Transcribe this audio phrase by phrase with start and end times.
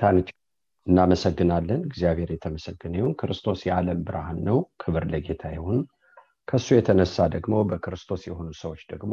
[0.00, 0.18] ጌታን
[0.86, 5.78] እናመሰግናለን። እግዚአብሔር የተመሰገነ ይሁን። ክርስቶስ የዓለም ብርሃን ነው። ክብር ለጌታ ይሁን።
[6.48, 9.12] ከእሱ የተነሳ ደግሞ በክርስቶስ የሆኑ ሰዎች ደግሞ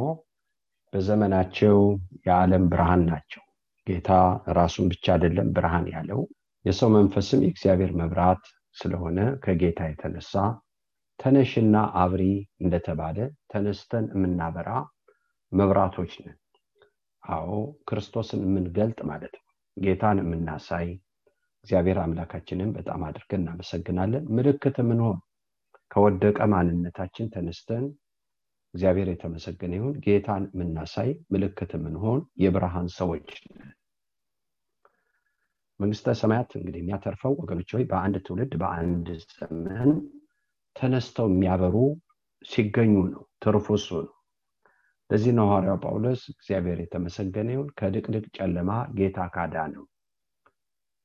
[0.94, 1.76] በዘመናቸው
[2.28, 3.44] የዓለም ብርሃን ናቸው።
[3.88, 4.10] ጌታ
[4.58, 6.22] ራሱን ብቻ አይደለም ብርሃን ያለው
[6.66, 8.46] የሰው መንፈስም የእግዚአብሔር መብራት
[8.78, 10.34] ስለሆነ ከጌታ የተነሳ
[11.20, 12.24] ተነሽና አብሪ
[12.64, 14.70] እንደተባለ ተነስተን የምናበራ
[15.52, 16.38] መብራቶች ነን።
[17.24, 17.52] አዎ
[17.88, 19.47] ክርስቶስን የምንገልጥ ማለት ነው።
[19.78, 20.88] ጌታን የምናሳይ
[21.66, 25.18] እግዚአብሔር አምላካችንን በጣም አድርገን እናመሰግናለን። ምልክት የምንሆን
[25.92, 27.86] ከወደቀ ማንነታችን ተነስተን
[28.74, 33.30] እግዚአብሔር የተመሰገነ ይሁን ጌታን የምናሳይ ምልክት የምንሆን የብርሃን ሰዎች
[35.80, 39.92] መንግስተ ሰማያት እንግዲህ የሚያተርፈው ወገኖች ሆይ በአንድ ትውልድ በአንድ ዘመን
[40.76, 41.76] ተነስተው የሚያበሩ
[42.46, 43.68] ሲገኙ ነው። ትርፉ
[44.00, 44.14] ነው።
[45.10, 49.84] ለዚህ ነው ሐዋርያው ጳውሎስ እግዚአብሔር የተመሰገነ ይሁን ከድቅድቅ ጨለማ ጌታ ካዳ ነው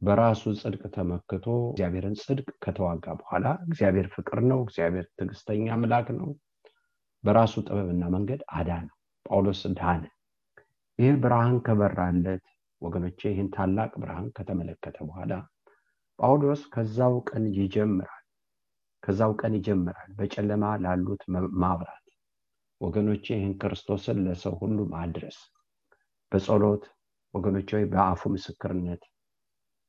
[0.03, 6.31] በራሱ ጽድቅ ተመክቶ እግዚአብሔርን ጽድቅ ከተዋጋ በኋላ እግዚአብሔር ፍቅር ነው፣ እግዚአብሔር ትዕግስተኛ አምላክ ነው።
[7.25, 8.97] በራሱ ጥበብና መንገድ አዳ ነው።
[9.27, 10.03] ጳውሎስ ዳነ።
[10.99, 12.45] ይህ ብርሃን ከበራለት
[12.83, 15.33] ወገኖቼ ይህን ታላቅ ብርሃን ከተመለከተ በኋላ
[16.19, 18.25] ጳውሎስ ከዛው ቀን ይጀምራል
[19.03, 21.23] ከዛው ቀን ይጀምራል በጨለማ ላሉት
[21.62, 22.02] ማብራት
[22.82, 25.37] ወገኖቼ ይህን ክርስቶስን ለሰው ሁሉ ማድረስ
[26.32, 26.84] በጸሎት
[27.34, 29.03] ወገኖቼ ወይ በአፉ ምስክርነት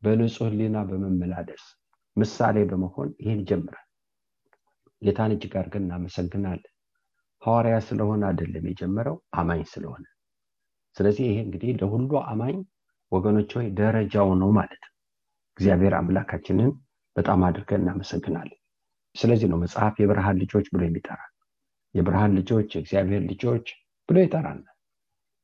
[0.04, 1.64] በንጹህ ሕሊና በመመላለስ
[2.18, 3.88] ምሳሌ በመሆን ይህን ይጀምራል።
[5.02, 6.70] ጌታን እጅግ አድርገን እናመሰግናለን።
[7.42, 10.06] ሐዋርያ ስለሆነ አይደለም የጀመረው አማኝ ስለሆነ።
[10.96, 12.58] ስለዚህ ይሄ እንግዲህ ለሁሉ አማኝ
[13.12, 14.92] ወገኖች ወይ ደረጃው ነው ማለት ነው።
[15.58, 16.72] እግዚአብሔር አምላካችንን
[17.16, 18.60] በጣም አድርገን እናመሰግናለን።
[19.16, 21.33] ስለዚህ ነው መጽሐፍ የብርሃን ልጆች ብሎ የሚጠራል።
[21.96, 23.66] የብርሃን ልጆች የእግዚአብሔር ልጆች
[24.10, 24.70] ብሎ ይጠራናል።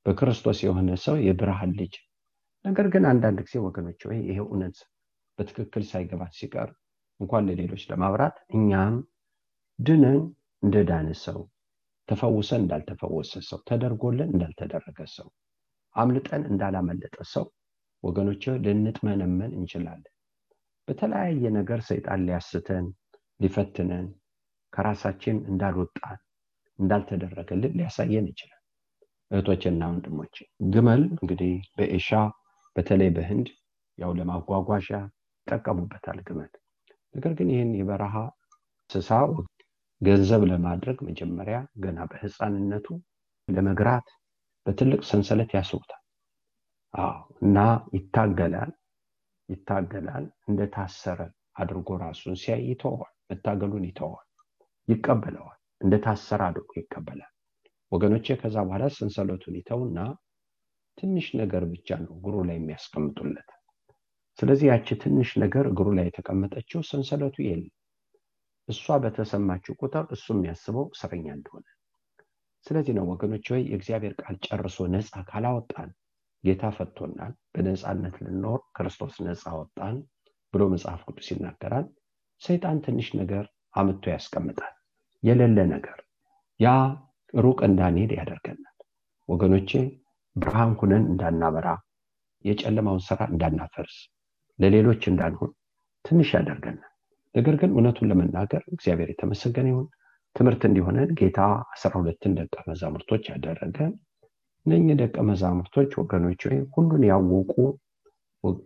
[0.06, 1.96] በክርስቶስ የሆነ ሰው የብርሃን ልጅ።
[2.66, 4.78] ነገር ግን አንዳንድ ጊዜ ወገኖች ወይ ይሄ እውነት
[5.40, 6.70] በትክክል ሳይገባት ሲቀር
[7.20, 8.96] እንኳን ለሌሎች ለማብራት እኛም
[9.80, 10.20] ድነን
[10.64, 10.76] እንደ
[11.14, 11.40] ሰው
[12.10, 15.28] ተፈውሰን እንዳልተፈወሰ ሰው ተደርጎልን እንዳልተደረገ ሰው
[15.96, 17.46] አምልጠን እንዳላመለጠ ሰው
[18.04, 20.14] ወገኖች ልንጥመነመን እንችላለን።
[20.88, 22.86] በተለያየ ነገር ሰይጣን ሊያስተን
[23.40, 24.08] ሊፈትነን
[24.74, 26.20] ከራሳችን እንዳልወጣን
[26.80, 28.56] እንዳልተደረገልን ሊያሳየን ይችላል።
[29.32, 30.36] እህቶችና ወንድሞች
[30.70, 32.10] ግመል እንግዲህ በኤሻ
[32.76, 33.48] በተለይ በህንድ
[33.98, 34.90] ያው ለማጓጓዣ
[35.48, 36.52] ይጠቀሙበታል ግመል።
[37.16, 38.16] ነገር ግን ይህን የበረሃ
[38.90, 39.12] እንስሳ
[40.02, 42.88] ገንዘብ ለማድረግ መጀመሪያ ገና በህፃንነቱ
[43.48, 44.08] ለመግራት
[44.66, 46.02] በትልቅ ሰንሰለት ያስሩታል።
[47.42, 47.58] እና
[47.96, 48.72] ይታገላል
[49.50, 51.20] ይታገላል እንደታሰረ
[51.56, 54.26] አድርጎ ራሱን ሲያይ ይተዋል። መታገሉን ይተዋል፣
[54.88, 57.32] ይቀበለዋል። እንደታሰረ አድርጎ ይቀበላል።
[57.92, 60.00] ወገኖቼ ከዛ በኋላ ሰንሰለቱን ይተውና
[60.98, 63.50] ትንሽ ነገር ብቻ ነው እግሩ ላይ የሚያስቀምጡለት።
[64.40, 67.74] ስለዚህ ያቺ ትንሽ ነገር እግሩ ላይ የተቀመጠችው ሰንሰለቱ የለም።
[68.70, 71.66] እሷ በተሰማችው ቁጥር እሱ የሚያስበው እስረኛ እንደሆነ።
[72.66, 75.90] ስለዚህ ነው ወገኖች ወይ የእግዚአብሔር ቃል ጨርሶ ነፃ ካላወጣን
[76.44, 79.96] ጌታ ፈቶናል በነፃነት ልንኖር ክርስቶስ ነፃ ወጣን
[80.54, 81.88] ብሎ መጽሐፍ ቅዱስ ይናገራል
[82.42, 83.46] ሰይጣን ትንሽ ነገር
[83.76, 84.74] አምጥቶ ያስቀምጣል
[85.24, 85.98] የሌለ ነገር
[86.60, 86.70] ያ
[87.34, 88.76] ሩቅ እንዳንሄድ ያደርገናል።
[89.30, 89.72] ወገኖቼ
[90.36, 91.68] ብርሃን ሁነን እንዳናበራ
[92.46, 93.96] የጨለማውን ስራ እንዳናፈርስ
[94.60, 95.52] ለሌሎች እንዳንሆን
[96.06, 96.86] ትንሽ ያደርገናል።
[97.36, 99.88] ነገር ግን እውነቱን ለመናገር እግዚአብሔር የተመሰገነ ይሁን።
[100.36, 101.40] ትምህርት እንዲሆነን ጌታ
[101.74, 103.78] አስራ ሁለትን ደቀ መዛሙርቶች ያደረገ
[104.66, 106.42] እነኚህ ደቀ መዛሙርቶች ወገኖች
[106.76, 107.54] ሁሉን ያወቁ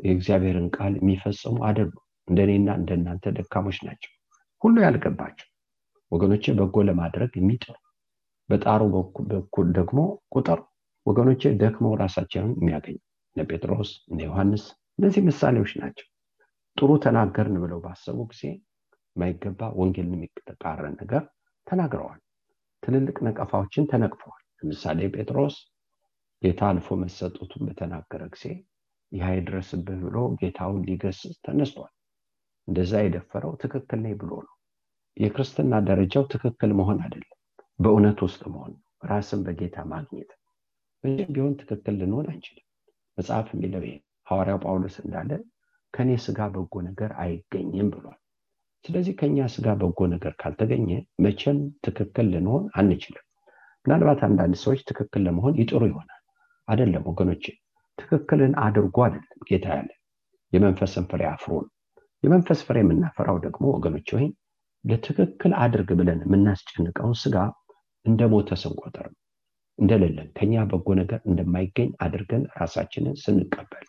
[0.02, 4.12] የእግዚአብሔርን ቃል የሚፈጽሙ አይደሉም። እንደኔና እንደናንተ ደካሞች ናቸው።
[4.62, 5.48] ሁሉ ያልገባቸው
[6.12, 7.76] ወገኖቼ በጎ ለማድረግ የሚጥሩ
[8.50, 8.82] በጣሩ
[9.32, 10.00] በኩል ደግሞ
[10.36, 10.60] ቁጥር
[11.06, 12.98] ወገኖቼ ደክመው ራሳቸውን የሚያገኙ
[13.36, 14.64] እነ ጴጥሮስ እነ ዮሐንስ
[15.00, 16.08] እነዚህ ምሳሌዎች ናቸው።
[16.78, 18.42] ጥሩ ተናገርን ብለው ባሰቡ ጊዜ
[19.16, 21.24] የማይገባ ወንጌልን የሚቃረን ነገር
[21.68, 22.20] ተናግረዋል።
[22.84, 25.56] ትልልቅ ነቀፋዎችን ተነቅፈዋል። ለምሳሌ ጴጥሮስ
[26.42, 28.46] ጌታ አልፎ መሰጠቱን በተናገረ ጊዜ
[29.12, 31.92] ይህ አይድረስብህ ብሎ ጌታውን ሊገስጽ ተነስቷል።
[32.68, 34.54] እንደዛ የደፈረው ትክክል ነኝ ብሎ ነው
[35.18, 37.30] የክርስትና ደረጃው ትክክል መሆን አይደለም።
[37.80, 38.74] በእውነት ውስጥ መሆን
[39.10, 40.32] ራስን በጌታ ማግኘት
[41.04, 42.66] መቼም ቢሆን ትክክል ልንሆን አንችልም።
[43.18, 43.84] መጽሐፍ የሚለው
[44.28, 45.32] ሐዋርያው ጳውሎስ እንዳለ
[45.94, 48.20] ከኔ ስጋ በጎ ነገር አይገኝም ብሏል።
[48.86, 50.90] ስለዚህ ከኛ ስጋ በጎ ነገር ካልተገኘ
[51.26, 53.26] መቼም ትክክል ልንሆን አንችልም።
[53.86, 56.22] ምናልባት አንዳንድ ሰዎች ትክክል ለመሆን ይጥሩ ይሆናል።
[56.68, 57.46] አይደለም ወገኖቼ
[57.98, 59.90] ትክክልን አድርጎ አይደለም ጌታ ያለ።
[60.54, 61.72] የመንፈስን ፍሬ አፍሮ ነው።
[62.24, 64.32] የመንፈስ ፍሬ የምናፈራው ደግሞ ወገኖች ወይም
[64.86, 67.38] ለትክክል አድርግ ብለን የምናስጨንቀውን ስጋ
[68.06, 69.08] እንደ ሞተ ስንቆጠር
[69.80, 73.86] እንደሌለን ከኛ በጎ ነገር እንደማይገኝ አድርገን ራሳችንን ስንቀበል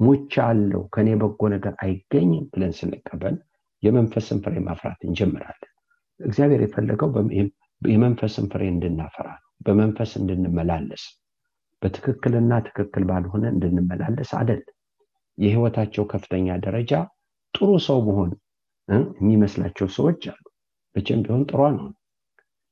[0.00, 3.36] ሙቻ አለው ከኔ በጎ ነገር አይገኝም ብለን ስንቀበል
[3.82, 5.72] የመንፈስን ፍሬ ማፍራት እንጀምራለን።
[6.20, 7.10] እግዚአብሔር የፈለገው
[7.82, 9.28] የመንፈስን ፍሬ እንድናፈራ
[9.66, 11.04] በመንፈስ እንድንመላለስ
[11.82, 14.62] በትክክልና ትክክል ባልሆነ እንድንመላለስ አደል
[15.38, 16.92] የህይወታቸው ከፍተኛ ደረጃ
[17.54, 18.30] ጥሩ ሰው መሆን
[18.88, 20.44] የሚመስላቸው ሰዎች አሉ።
[20.96, 21.88] መቼም ቢሆን ጥሩ ነው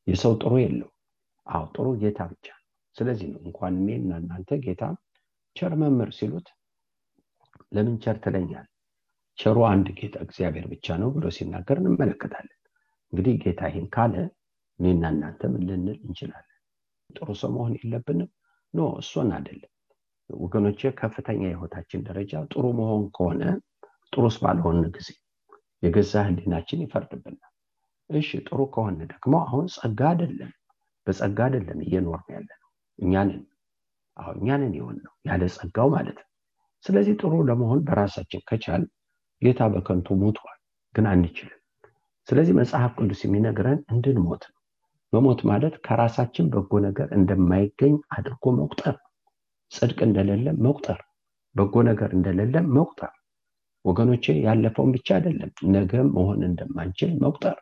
[0.07, 0.91] የሰው ጥሩ የለው
[1.47, 2.47] አዎ ጥሩ ጌታ ብቻ
[2.97, 4.83] ስለዚህ ነው እንኳን እኔ እና እናንተ ጌታ
[5.57, 6.49] ቸር መምህር ሲሉት
[7.73, 8.67] ለምን ቸር ትለኛል
[9.39, 12.57] ቸሩ አንድ ጌታ እግዚአብሔር ብቻ ነው ብሎ ሲናገር እንመለከታለን።
[13.13, 14.15] እንግዲህ ጌታ ይህን ካለ
[14.81, 16.53] እኔና እናንተ ምን ልንል እንችላለን?
[17.11, 18.31] ጥሩ ሰው መሆን የለብንም?
[18.75, 19.73] no እሱን አይደለም።
[20.31, 23.43] ወገኖቼ ከፍተኛ የህይወታችን ደረጃ ጥሩ መሆን ከሆነ
[24.13, 25.09] ጥሩስ ባልሆን ጊዜ
[25.83, 27.53] የገዛ ህሊናችን ይፈርድብናል።
[28.11, 30.51] እሺ ጥሩ ከሆነ ደግሞ አሁን ጸጋ አይደለም
[31.07, 32.69] በጸጋ አይደለም እየኖርን ያለ ነው
[32.99, 33.43] እኛንን
[34.17, 36.29] አሁ እኛንን የሆን ነው ያለ ጸጋው ማለት ነው።
[36.85, 38.83] ስለዚህ ጥሩ ለመሆን በራሳችን ከቻል
[39.43, 40.59] ጌታ በከንቱ ሞቷል
[40.95, 41.61] ግን አንችልም።
[42.29, 44.55] ስለዚህ መጽሐፍ ቅዱስ የሚነግረን እንድንሞት ነው።
[45.13, 48.97] መሞት ማለት ከራሳችን በጎ ነገር እንደማይገኝ አድርጎ መቁጠር
[49.73, 50.99] ጽድቅ እንደሌለ መቁጠር
[51.55, 53.13] በጎ ነገር እንደሌለ መቁጠር
[53.87, 57.59] ወገኖቼ ያለፈውን ብቻ አይደለም ነገ መሆን እንደማንችል መቁጠር።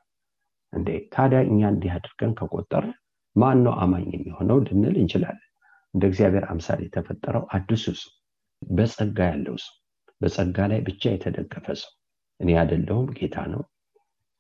[0.72, 2.84] እንዴ ታዲያ እኛ እንዲህ አድርገን ከቆጠር
[3.36, 5.48] ማን ነው አማኝ የሚሆነው ልንል እንችላለን?
[5.94, 8.12] እንደ እግዚአብሔር አምሳል የተፈጠረው አዲሱ ሰው
[8.62, 9.74] በጸጋ ያለው ሰው
[10.20, 11.93] በጸጋ ላይ ብቻ የተደገፈ ሰው።
[12.40, 13.62] እኔ አይደለሁም ጌታ ነው።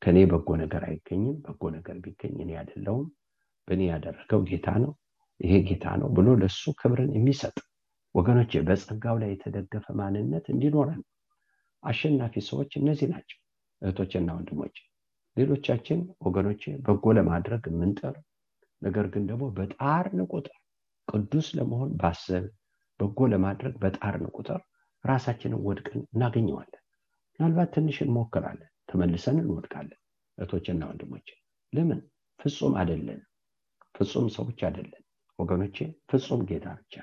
[0.02, 3.06] ከኔ በጎ ነገር አይገኝም በጎ ነገር ቢገኝ እኔ አይደለሁም።
[3.68, 4.92] በእኔ ያደረገው ጌታ ነው
[5.40, 7.56] ይሄ ጌታ ነው ብሎ ለሱ ክብርን የሚሰጥ
[8.14, 11.00] ወገኖቼ በጸጋው ላይ የተደገፈ ማንነት እንዲኖረን
[11.84, 13.38] አሸናፊ ሰዎች እነዚህ ናቸው።
[13.82, 14.76] እህቶችና ወንድሞች
[15.36, 18.14] ሌሎቻችን ወገኖቼ በጎ ለማድረግ የምንጠር
[18.82, 20.56] ነገር ግን ደግሞ በጣርን ቁጥር
[21.08, 22.44] ቅዱስ ለመሆን ባሰብ
[23.00, 24.60] በጎ ለማድረግ በጣርን ቁጥር
[25.04, 26.82] ራሳችንን ወድቅን እናገኘዋለን።
[27.38, 30.00] ምናልባት ትንሽ እንሞክራለን ተመልሰን እንወድቃለን።
[30.38, 31.26] እህቶችና ወንድሞች
[31.72, 32.00] ለምን?
[32.40, 33.20] ፍጹም አይደለን
[33.94, 35.02] ፍጹም ሰዎች አይደለን
[35.38, 35.76] ወገኖቼ
[36.10, 36.94] ፍጹም ጌታ ብቻ።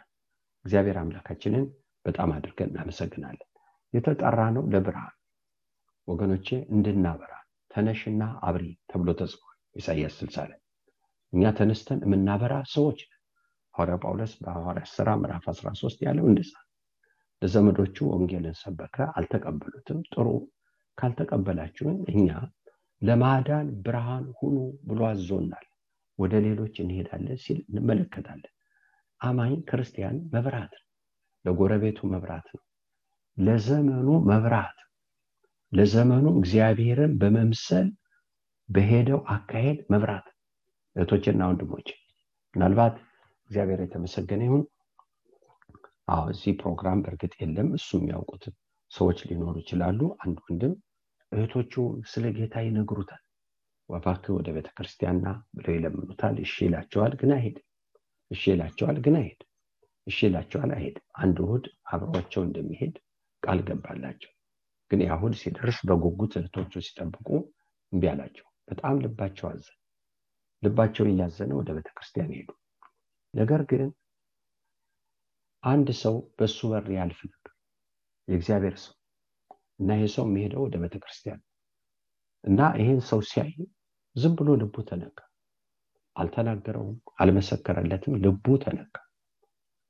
[0.66, 1.66] እግዚአብሔር አምላካችንን
[2.06, 3.48] በጣም አድርገን እናመሰግናለን
[3.94, 5.16] የተጠራ ነው ለብርሃን።
[6.08, 7.34] ወገኖቼ እንድናበራ
[7.72, 10.60] ተነሽና አብሪ ተብሎ ተጽፏል። ኢሳያስ ስልሳ ላይ
[11.34, 13.00] እኛ ተነስተን የምናበራ ሰዎች
[13.76, 16.52] ሐዋርያ ጳውሎስ በሐዋርያ ስራ ምዕራፍ 13 ያለው እንደዛ
[17.42, 20.28] ለዘመዶቹ ወንጌልን ሰበከ አልተቀበሉትም ጥሩ
[20.98, 22.28] ካልተቀበላችሁን እኛ
[23.02, 24.58] ለማዳን ብርሃን ሁኑ
[24.90, 25.66] ብሎ አዞናል።
[26.20, 28.54] ወደ ሌሎች እንሄዳለን ሲል እንመለከታለን።
[29.22, 30.86] አማኝ ክርስቲያን መብራት ነው
[31.46, 32.62] ለጎረቤቱ መብራት ነው
[33.42, 34.78] ለዘመኑ መብራት
[35.72, 37.88] ለዘመኑ እግዚአብሔርን በመምሰል
[38.70, 40.28] በሄደው አካሄድ መብራት።
[40.96, 41.88] እህቶችና ወንድሞች
[42.56, 42.96] ምናልባት
[43.50, 44.64] እግዚአብሔር የተመሰገነ ይሁን።
[46.08, 48.44] አዎ እዚህ ፕሮግራም በእርግጥ የለም። እሱ የሚያውቁት
[48.92, 50.74] ሰዎች ሊኖሩ ይችላሉ። አንድ ወንድም
[51.32, 51.74] እህቶቹ
[52.12, 53.22] ስለ ጌታ ይነግሩታል።
[53.90, 57.58] ወባክ ወደ ቤተክርስቲያንና ብለው ይለምኑታል። እሺ ይላቸዋል ግን አይሄድ።
[58.32, 59.42] እሺ ይላቸዋል ግን አይሄድ።
[60.08, 62.96] እሺ ይላቸዋል አይሄድም አንድ እሁድ አብሯቸው እንደሚሄድ
[63.44, 64.32] ቃል ገባላቸው።
[64.92, 67.28] ግን ያሁድ ሲደርስ በጉጉት እህቶቹ ሲጠብቁ
[67.94, 69.78] እምቢ አላቸው። በጣም ልባቸው አዘን
[70.64, 72.50] ልባቸው እያዘነ ወደ ቤተክርስቲያን ሄዱ።
[73.34, 73.84] ነገር ግን
[75.64, 77.52] አንድ ሰው በሱ በር ያልፍ ነበር።
[78.28, 78.96] የእግዚአብሔር ሰው
[79.80, 81.42] እና ይሄ ሰው የሚሄደው ወደ ቤተክርስቲያን
[82.44, 83.52] እና ይሄን ሰው ሲያይ
[84.16, 85.18] ዝም ብሎ ልቡ ተነካ።
[86.16, 88.96] አልተናገረውም አልመሰከረለትም ልቡ ተነካ።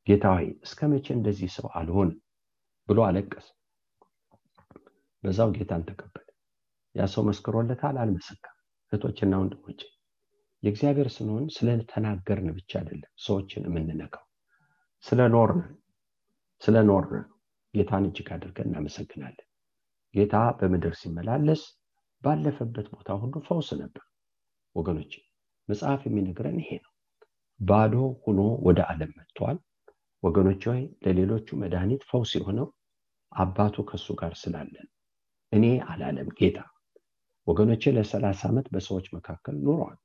[0.07, 2.19] ጌታ ሆይ እስከ መቼ እንደዚህ ሰው አልሆንም
[2.89, 3.47] ብሎ አለቀስ
[5.23, 6.27] በዛው ጌታን ተቀበለ።
[6.95, 7.95] ያ ሰው መስክሮለታል?
[8.01, 8.55] አልመሰከም
[8.91, 9.81] እህቶችና ወንድሞች
[10.63, 14.25] የእግዚአብሔር ስንሆን ስለተናገርን ብቻ አይደለም ሰዎችን የምንነካው
[15.03, 15.61] ስለ ኖርን
[16.61, 17.23] ስለ ኖርን
[17.73, 19.47] ጌታን እጅግ አድርገን እናመሰግናለን።
[20.13, 21.61] ጌታ በምድር ሲመላለስ
[22.21, 24.03] ባለፈበት ቦታ ሁሉ ፈውስ ነበር።
[24.75, 25.13] ወገኖች
[25.69, 26.91] መጽሐፍ የሚነግረን ይሄ ነው።
[27.59, 29.57] ባዶ ሁኖ ወደ ዓለም መጥቷል
[30.23, 32.67] ወገኖች ሆይ ለሌሎቹ መድኃኒት ፈውስ የሆነው
[33.31, 34.87] አባቱ ከእሱ ጋር ስላለን
[35.51, 36.57] እኔ አላለም ጌታ።
[37.47, 39.97] ወገኖቼ ለሰላሳ ዓመት በሰዎች መካከል ኑረዋል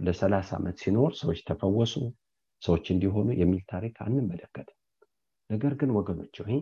[0.00, 1.94] ለሰላሳ ዓመት ሲኖር ሰዎች ተፈወሱ
[2.62, 4.78] ሰዎች እንዲሆኑ የሚል ታሪክ አንመለከትም።
[5.50, 6.56] ነገር ግን ወገኖች ሆይ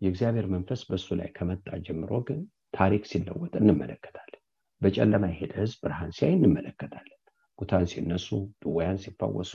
[0.00, 2.40] የእግዚአብሔር መንፈስ በእሱ ላይ ከመጣ ጀምሮ ግን
[2.74, 4.40] ታሪክ ሲለወጥ እንመለከታለን።
[4.82, 7.20] በጨለማ የሄደ ህዝብ ብርሃን ሲያይ እንመለከታለን።
[7.58, 8.28] ሙታን ሲነሱ
[8.62, 9.52] ድወያን ሲፈወሱ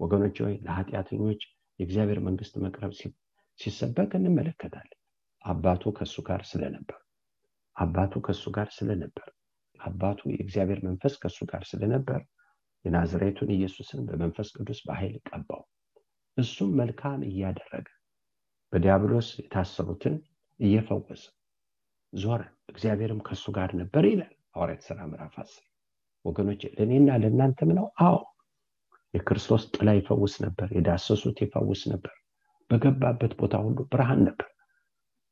[0.00, 1.42] ወገኖች ሆይ ለኃጢአተኞች
[1.80, 2.92] የእግዚአብሔር መንግስት መቅረብ
[3.58, 4.96] ሲሰበክ እንመለከታለን።
[5.44, 6.98] አባቱ ከእሱ ጋር ስለነበር
[7.76, 9.28] አባቱ ከእሱ ጋር ስለነበር
[9.80, 12.20] አባቱ የእግዚአብሔር መንፈስ ከእሱ ጋር ስለነበር
[12.84, 15.62] የናዝሬቱን ኢየሱስን በመንፈስ ቅዱስ በኃይል ቀባው።
[16.36, 17.86] እሱም መልካም እያደረገ
[18.72, 20.14] በዲያብሎስ የታሰሩትን
[20.60, 21.22] እየፈወሰ
[22.12, 25.64] ዞረ። እግዚአብሔርም ከእሱ ጋር ነበር ይላል ሐዋርያት ስራ ምዕራፍ አስር።
[26.24, 27.86] ወገኖች ለእኔና ለእናንተም ነው?
[28.02, 28.16] አዎ
[29.14, 32.14] የክርስቶስ ጥላ ይፈውስ ነበር የዳሰሱት ይፈውስ ነበር።
[32.70, 34.48] በገባበት ቦታ ሁሉ ብርሃን ነበር።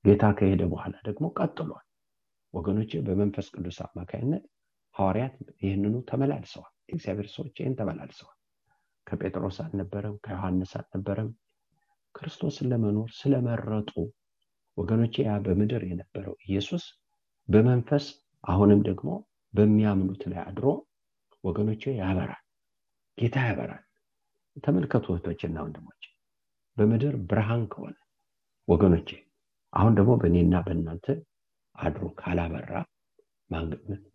[0.05, 1.85] ጌታ ከሄደ በኋላ ደግሞ ቀጥሏል።
[2.55, 4.45] ወገኖች በመንፈስ ቅዱስ አማካይነት
[4.95, 8.37] ሐዋርያት ይህንኑ ተመላልሰዋል። የእግዚአብሔር ሰዎች ይህን ተመላልሰዋል።
[9.07, 11.31] ከጴጥሮስ አልነበረም ከዮሐንስ አልነበረም።
[12.15, 13.93] ክርስቶስን ለመኖር ስለመረጡ
[14.79, 16.85] ወገኖቼ ያ በምድር የነበረው ኢየሱስ
[17.49, 18.05] በመንፈስ
[18.45, 19.09] አሁንም ደግሞ
[19.55, 20.67] በሚያምኑት ላይ አድሮ
[21.45, 22.43] ወገኖቼ ያበራል
[23.19, 23.85] ጌታ ያበራል።
[24.57, 26.03] ተመልከቱ እህቶችና ወንድሞች
[26.77, 27.95] በምድር ብርሃን ከሆነ
[28.69, 29.09] ወገኖቼ
[29.73, 31.07] አሁን ደግሞ በእኔና በእናንተ
[31.77, 32.71] አድሮ ካላበራ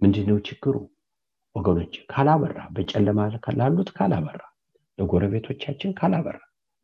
[0.02, 0.76] ምንድነው ችግሩ?
[1.56, 3.20] ወገኖች ካላበራ በጨለማ
[3.60, 4.42] ላሉት ካላበራ
[4.98, 6.40] ለጎረቤቶቻችን ካላበራ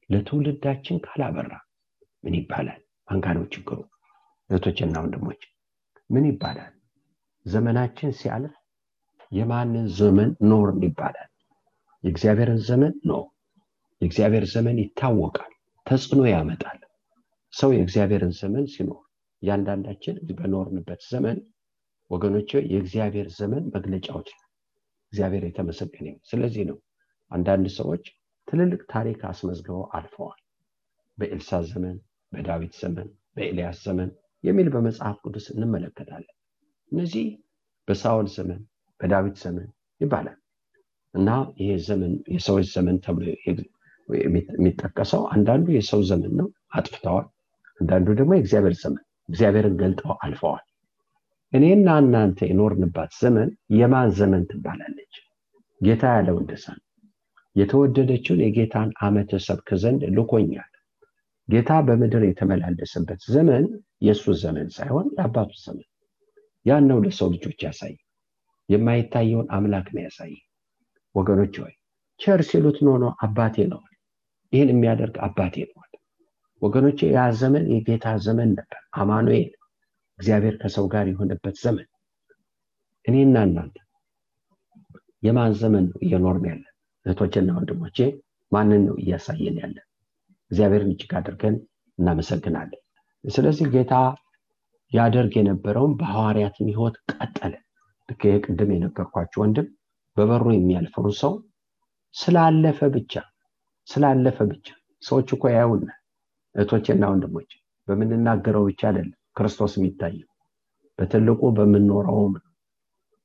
[0.09, 1.51] ለትውልዳችን ካላበራ
[2.23, 2.81] ምን ይባላል?
[3.07, 3.79] አንጋ ችግሩ?
[4.49, 5.41] እህቶችና ወንድሞች
[6.09, 6.73] ምን ይባላል?
[7.45, 8.55] ዘመናችን ሲያልፍ
[9.31, 11.28] የማንን ዘመን ኖርን ይባላል
[12.03, 13.21] የእግዚአብሔርን ዘመን ነው።
[14.01, 15.51] የእግዚአብሔር ዘመን ይታወቃል
[15.85, 16.79] ተጽዕኖ ያመጣል።
[17.53, 19.01] ሰው የእግዚአብሔርን ዘመን ሲኖር
[19.41, 21.37] እያንዳንዳችን በኖርንበት ዘመን
[22.11, 24.45] ወገኖች የእግዚአብሔር ዘመን መግለጫዎች ነው።
[25.13, 26.77] እግዚአብሔር የተመሰገነ ስለዚህ ነው
[27.31, 28.03] አንዳንድ ሰዎች
[28.47, 30.39] ትልልቅ ታሪክ አስመዝግበው አልፈዋል።
[31.17, 31.95] በኤልሳ ዘመን
[32.31, 34.09] በዳዊት ዘመን በኤልያስ ዘመን
[34.43, 36.35] የሚል በመጽሐፍ ቅዱስ እንመለከታለን።
[36.91, 37.25] እነዚህ
[37.87, 38.61] በሳውል ዘመን
[38.99, 39.67] በዳዊት ዘመን
[40.01, 40.37] ይባላል
[41.13, 43.25] እና ይሄ ዘመን የሰዎች ዘመን ተብሎ
[44.09, 46.47] የሚጠቀሰው አንዳንዱ የሰው ዘመን ነው
[46.77, 47.27] አጥፍተዋል።
[47.81, 50.65] አንዳንዱ ደግሞ የእግዚአብሔር ዘመን እግዚአብሔርን ገልጠው አልፈዋል።
[51.53, 55.13] እኔና እናንተ የኖርንባት ዘመን የማን ዘመን ትባላለች?
[55.81, 56.65] ጌታ ያለው እንደሳ
[57.55, 60.71] የተወደደችውን የጌታን አመት እሰብክ ዘንድ ልኮኛል።
[61.49, 63.63] ጌታ በምድር የተመላለሰበት ዘመን
[64.01, 65.87] የእሱ ዘመን ሳይሆን የአባቱ ዘመን።
[66.65, 67.93] ያን ነው ለሰው ልጆች ያሳይ
[68.69, 70.33] የማይታየውን አምላክ ነው ያሳይ
[71.15, 71.73] ወገኖች ሆይ
[72.19, 72.89] ቸር ሲሉት no
[73.25, 73.93] አባቴ ነዋል
[74.53, 75.91] ይህን የሚያደርግ አባቴ ነዋል
[76.61, 79.51] ወገኖች ያ ዘመን የጌታ ዘመን ነበር። አማኑኤል
[80.19, 81.87] እግዚአብሔር ከሰው ጋር የሆነበት ዘመን።
[83.05, 83.75] እኔና እናንተ
[85.23, 86.73] የማን ዘመን ነው እየኖርን ያለን
[87.05, 87.97] እህቶችና ወንድሞቼ
[88.51, 89.85] ማንን ነው እያሳየን ያለን
[90.51, 91.55] እግዚአብሔርን እጅግ አድርገን
[91.99, 92.81] እናመሰግናለን።
[93.23, 93.93] ስለዚህ ጌታ
[94.91, 97.53] ያደርግ የነበረውን በሐዋርያትን ህይወት ቀጠለ።
[98.45, 99.67] ቅድም የነገርኳቸው ወንድም
[100.17, 101.33] በበሩ የሚያልፈውን ሰው
[102.15, 103.13] ስላለፈ ብቻ
[103.87, 104.67] ስላለፈ ብቻ።
[105.03, 105.89] ሰዎች እኮ ያዩና
[106.55, 107.51] እህቶችና ወንድሞች
[107.87, 110.29] በምንናገረው ብቻ አይደለም ክርስቶስ የሚታየው
[110.99, 112.45] በትልቁ በምንኖረውም ነው።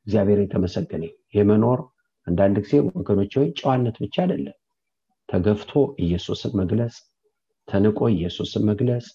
[0.06, 1.04] እግዚአብሔር የተመሰገነ
[1.36, 1.80] የመኖር
[2.26, 4.56] አንዳንድ ጊዜ ወገኖች ወይ ጨዋነት ብቻ አይደለም።
[5.28, 5.72] ተገፍቶ
[6.04, 6.96] ኢየሱስን መግለጽ
[7.68, 9.06] ተንቆ ኢየሱስን መግለጽ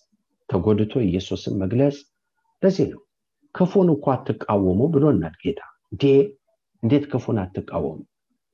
[0.49, 1.97] ተጎድቶ ኢየሱስን መግለጽ
[2.63, 3.01] ለዚህ ነው።
[3.55, 5.61] ክፉን እኮ አትቃወሙ ብሎናል ጌታ።
[5.91, 6.03] እንዴ
[6.83, 7.97] እንዴት ክፉን አትቃወሙ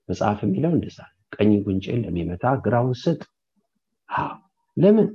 [0.10, 0.98] መጽሐፍ የሚለው እንደዛ
[1.36, 3.22] ቀኝ ጉንጭን ለሚመታ ግራውን ስጥ።
[4.78, 5.08] ለምን?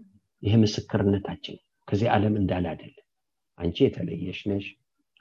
[0.42, 1.56] ይህ ምስክርነታችን
[1.88, 3.06] ከዚህ ዓለም እንዳለ አይደለም
[3.58, 4.66] አንቺ የተለየሽ ነሽ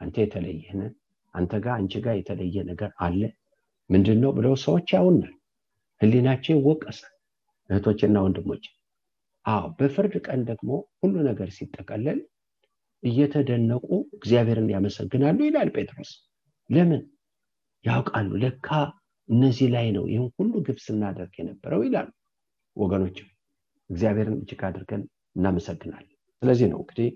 [0.01, 0.91] አንተ የተለየህ ነህ
[1.33, 3.21] አንተ ጋር አንቺ ጋር የተለየ ነገር አለ።
[3.89, 5.33] ምንድን ነው ብለው ሰዎች ያውናል።
[6.01, 7.13] ህሊናቸው ይወቀሳል
[7.69, 8.63] እህቶችና ወንድሞች
[9.45, 10.69] አዎ በፍርድ ቀን ደግሞ
[11.01, 12.19] ሁሉ ነገር ሲጠቀለል
[13.03, 13.85] እየተደነቁ
[14.17, 16.11] እግዚአብሔርን ያመሰግናሉ ይላል ጴጥሮስ።
[16.69, 17.01] ለምን
[17.85, 18.67] ያውቃሉ። ለካ
[19.29, 22.07] እነዚህ ላይ ነው ይህን ሁሉ ግብ ስናደርግ የነበረው ይላሉ
[22.77, 23.17] ወገኖች
[23.89, 25.03] እግዚአብሔርን እጅግ አድርገን
[25.35, 27.09] እናመሰግናለን። ስለዚህ ነው እንግዲህ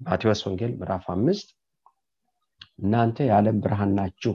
[0.00, 1.48] ማቴዎስ ወንጌል ምዕራፍ አምስት
[2.80, 4.34] እናንተ የዓለም ብርሃን ናችሁ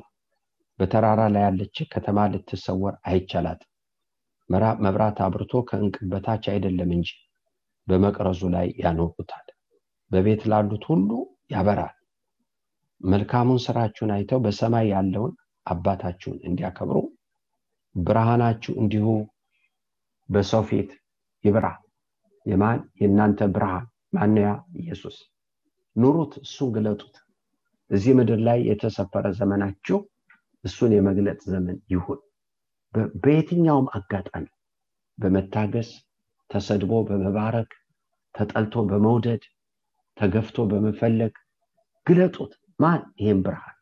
[0.80, 3.62] በተራራ ላይ ያለች ከተማ ልትሰወር አይቻላት
[4.84, 7.10] መብራት አብርቶ ከእንቅብ በታች አይደለም እንጂ
[7.88, 9.46] በመቅረዙ ላይ ያኖሩታል።
[10.12, 11.10] በቤት ላሉት ሁሉ
[11.54, 11.96] ያበራል።
[13.02, 15.34] መልካሙን ስራችሁን አይተው በሰማይ ያለውን
[15.66, 16.98] አባታችሁን እንዲያከብሩ
[17.96, 19.08] ብርሃናችሁ እንዲሁ
[20.30, 20.92] በሰው ፊት
[21.44, 21.66] ይብራ።
[22.46, 22.80] የማን?
[23.02, 24.50] የእናንተ ብርሃን። ማነያ
[24.80, 25.18] ኢየሱስ።
[25.96, 27.16] ኑሩት እሱን ግለጡት።
[27.92, 29.98] እዚህ ምድር ላይ የተሰፈረ ዘመናችሁ
[30.64, 32.20] እሱን የመግለጥ ዘመን ይሁን።
[33.24, 34.46] በየትኛውም አጋጣሚ
[35.18, 35.90] በመታገስ
[36.50, 37.72] ተሰድቦ በመባረክ
[38.36, 39.44] ተጠልቶ በመውደድ
[40.18, 41.34] ተገፍቶ በመፈለግ
[42.08, 43.02] ግለጡት። ማን?
[43.20, 43.78] ይህም ብርሃን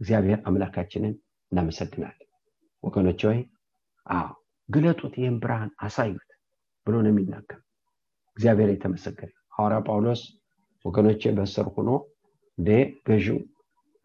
[0.00, 1.14] እግዚአብሔር አምላካችንን
[1.52, 2.28] እናመሰግናለን።
[2.82, 3.38] ወገኖች ወይ
[4.06, 4.28] አዎ
[4.68, 6.30] ግለጡት ይህም ብርሃን አሳዩት
[6.86, 7.60] ብሎ ነው የሚናገር
[8.36, 10.22] እግዚአብሔር የተመሰገነ ሐዋርያ ጳውሎስ
[10.84, 11.90] ወገኖቼ በስር ሆኖ
[12.58, 12.68] እንዴ
[13.06, 13.38] ገዢው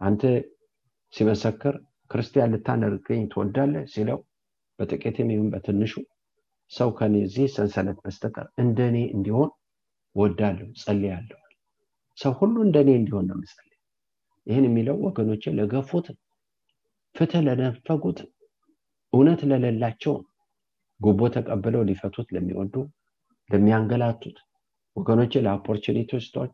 [0.02, 0.22] አንተ
[1.14, 1.76] ሲመሰክር
[2.12, 4.20] ክርስቲያን ልታደርገኝ ትወዳለህ ሲለው
[4.80, 5.94] በጥቂትም ይሁን በትንሹ
[6.72, 9.50] ሰው ከዚህ ሰንሰለት በስተቀር እንደኔ እንዲሆን
[10.16, 11.38] ወዳለሁ ጸልያለሁ
[12.18, 13.71] ሰው ሁሉ እንደኔ እንዲሆን ነው ምጸልይ
[14.48, 16.08] ይህን የሚለው ወገኖቼ ለገፉት
[17.16, 18.20] ፍትህ ለነፈጉት
[19.14, 20.16] እውነት ለሌላቸው
[21.00, 22.76] ጉቦ ተቀብለው ሊፈቱት ለሚወዱ
[23.50, 24.38] ለሚያንገላቱት
[24.96, 26.54] ወገኖቼ ለ opportunist ኦች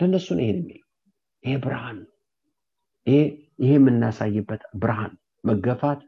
[0.00, 0.88] ለእነሱ ነው ይሄን የሚለው።
[1.44, 1.98] ይሄ ብርሃን
[3.06, 3.20] ይሄ
[3.68, 5.12] የምናሳይበት ብርሃን
[5.44, 6.00] መገፋት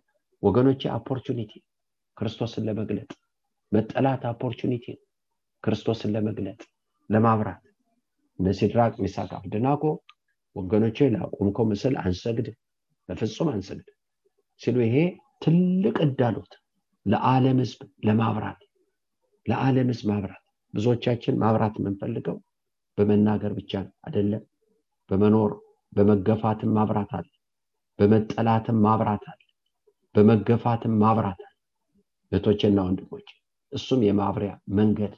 [0.43, 1.53] ወገኖቼ opportunity
[2.17, 3.11] ክርስቶስን ለመግለጥ
[3.73, 4.87] መጠላት opportunity
[5.65, 6.61] ክርስቶስን ለመግለጥ
[7.11, 7.63] ለማብራት
[8.39, 9.83] እነ ሲድራቅ ሚሳቅ አብደናጎ
[10.57, 12.47] ወገኖቼ ላቆምከው ምስል አንሰግድ
[13.09, 13.89] በፍጹም አንሰግድ
[14.61, 14.97] ሲሉ ይሄ
[15.45, 16.53] ትልቅ እዳሎት
[17.07, 18.61] ለዓለም ህዝብ ለማብራት
[19.47, 20.41] ለዓለም ህዝብ ማብራት።
[20.75, 22.37] ብዙዎቻችን ማብራት የምንፈልገው
[22.99, 23.73] በመናገር ብቻ
[24.07, 24.43] አይደለም
[25.11, 25.53] በመኖር
[25.93, 27.29] በመገፋትም ማብራት አለ
[27.99, 29.41] በመጠላትም ማብራት አለ
[30.15, 31.53] በመገፋትም ማብራት አለ።
[32.33, 33.29] እህቶችና ወንድሞች
[33.73, 35.15] እሱም የማብሪያ መንገድ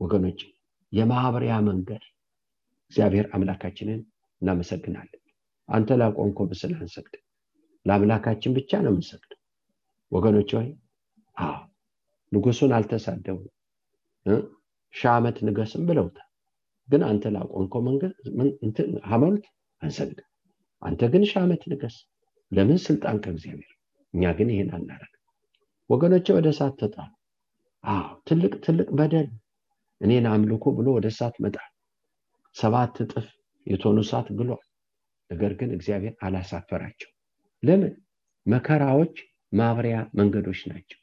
[0.00, 0.40] ወገኖች
[0.92, 2.02] የማብሪያ መንገድ
[2.90, 4.00] እግዚአብሔር አምላካችንን
[4.42, 5.22] እናመሰግናለን።
[5.68, 7.14] አንተ ላቆንኮ ምስል አንሰግድ
[7.86, 9.32] ለአምላካችን ብቻ ነው የምንሰግድ
[10.12, 10.68] ወገኖች ሆይ
[12.32, 13.38] ንጉሱን አልተሳደቡ
[14.94, 16.24] ሺህ ዓመት ንገስም ብለውታል።
[16.88, 17.82] ግን አንተ ላቆንከው
[19.10, 19.44] ሃይማኖት
[19.82, 20.18] አንሰግድ
[20.82, 21.96] አንተ ግን ሺህ ዓመት ንገስ።
[22.52, 23.72] ለምን ስልጣን ከእግዚአብሔር?
[24.14, 25.12] እኛ ግን ይሄን አናረግ
[25.90, 27.10] ወገኖቼ ወደ እሳት ተጣሉ።
[28.26, 29.28] ትልቅ ትልቅ በደል
[30.00, 31.70] እኔን አምልኮ ብሎ ወደ እሳት መጣል።
[32.56, 33.26] ሰባት እጥፍ
[33.68, 34.64] የቶኑ እሳት ግሏል
[35.30, 37.10] ነገር ግን እግዚአብሔር አላሳፈራቸው።
[37.62, 37.92] ለምን?
[38.46, 39.14] መከራዎች
[39.52, 40.98] ማብሪያ መንገዶች ናቸው።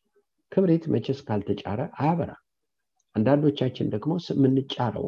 [0.51, 2.31] ክብሪት መቼስ ካልተጫረ አያበራ።
[3.15, 5.07] አንዳንዶቻችን ደግሞ የምንጫረው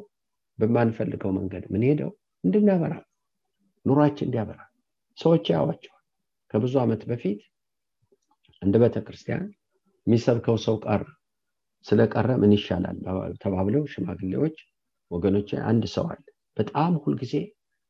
[0.60, 2.12] በማንፈልገው መንገድ ምንሄደው
[2.44, 2.94] እንድናበራ
[3.86, 4.60] ኑሯችን እንዲያበራ።
[5.18, 6.04] ሰዎች ያዋቸዋል
[6.54, 7.42] ከብዙ ዓመት በፊት
[8.62, 9.46] እንደ ቤተክርስቲያን
[10.08, 11.04] የሚሰብከው ሰው ቀረ።
[11.86, 12.98] ስለቀረ ምን ይሻላል?
[13.44, 14.58] ተባብለው ሽማግሌዎች
[15.12, 16.24] ወገኖች አንድ ሰው አለ
[16.58, 17.34] በጣም ሁልጊዜ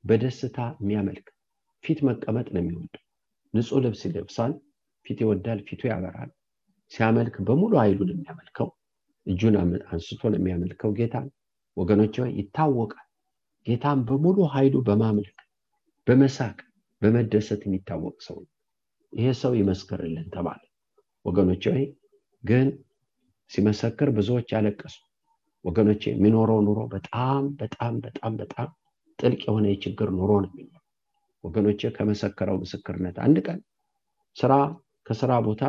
[0.04, 1.28] በደስታ የሚያመልክ
[1.84, 3.04] ፊት መቀመጥ ነው የሚወደው
[3.54, 4.54] ንጹህ ልብስ ይለብሳል
[5.06, 6.32] ፊት ይወዳል ፊቱ ያበራል።
[6.92, 8.68] ሲያመልክ በሙሉ ኃይሉን የሚያመልከው
[9.28, 9.56] እጁን
[9.90, 11.28] አንስቶ ነው የሚያመልከው ጌታን
[11.78, 13.08] ወገኖች ይታወቃል።
[13.68, 15.40] ጌታን በሙሉ ኃይሉ በማምለክ
[16.08, 16.58] በመሳቅ
[17.02, 18.52] በመደሰት የሚታወቅ ሰው ነው።
[19.14, 20.62] ይሄ ሰው ይመስክርልን ተባለ።
[21.26, 21.66] ወገኖች
[22.44, 22.68] ግን
[23.52, 24.96] ሲመሰክር ብዙዎች ያለቀሱ
[25.66, 28.68] ወገኖቼ የሚኖረው ኑሮ በጣም በጣም በጣም በጣም
[29.20, 30.84] ጥልቅ የሆነ የችግር ኑሮ ነው የሚኖረው።
[31.44, 33.60] ወገኖቼ ከመሰከረው ምስክርነት አንድ ቀን
[34.36, 34.54] ስራ
[35.06, 35.64] ከስራ ቦታ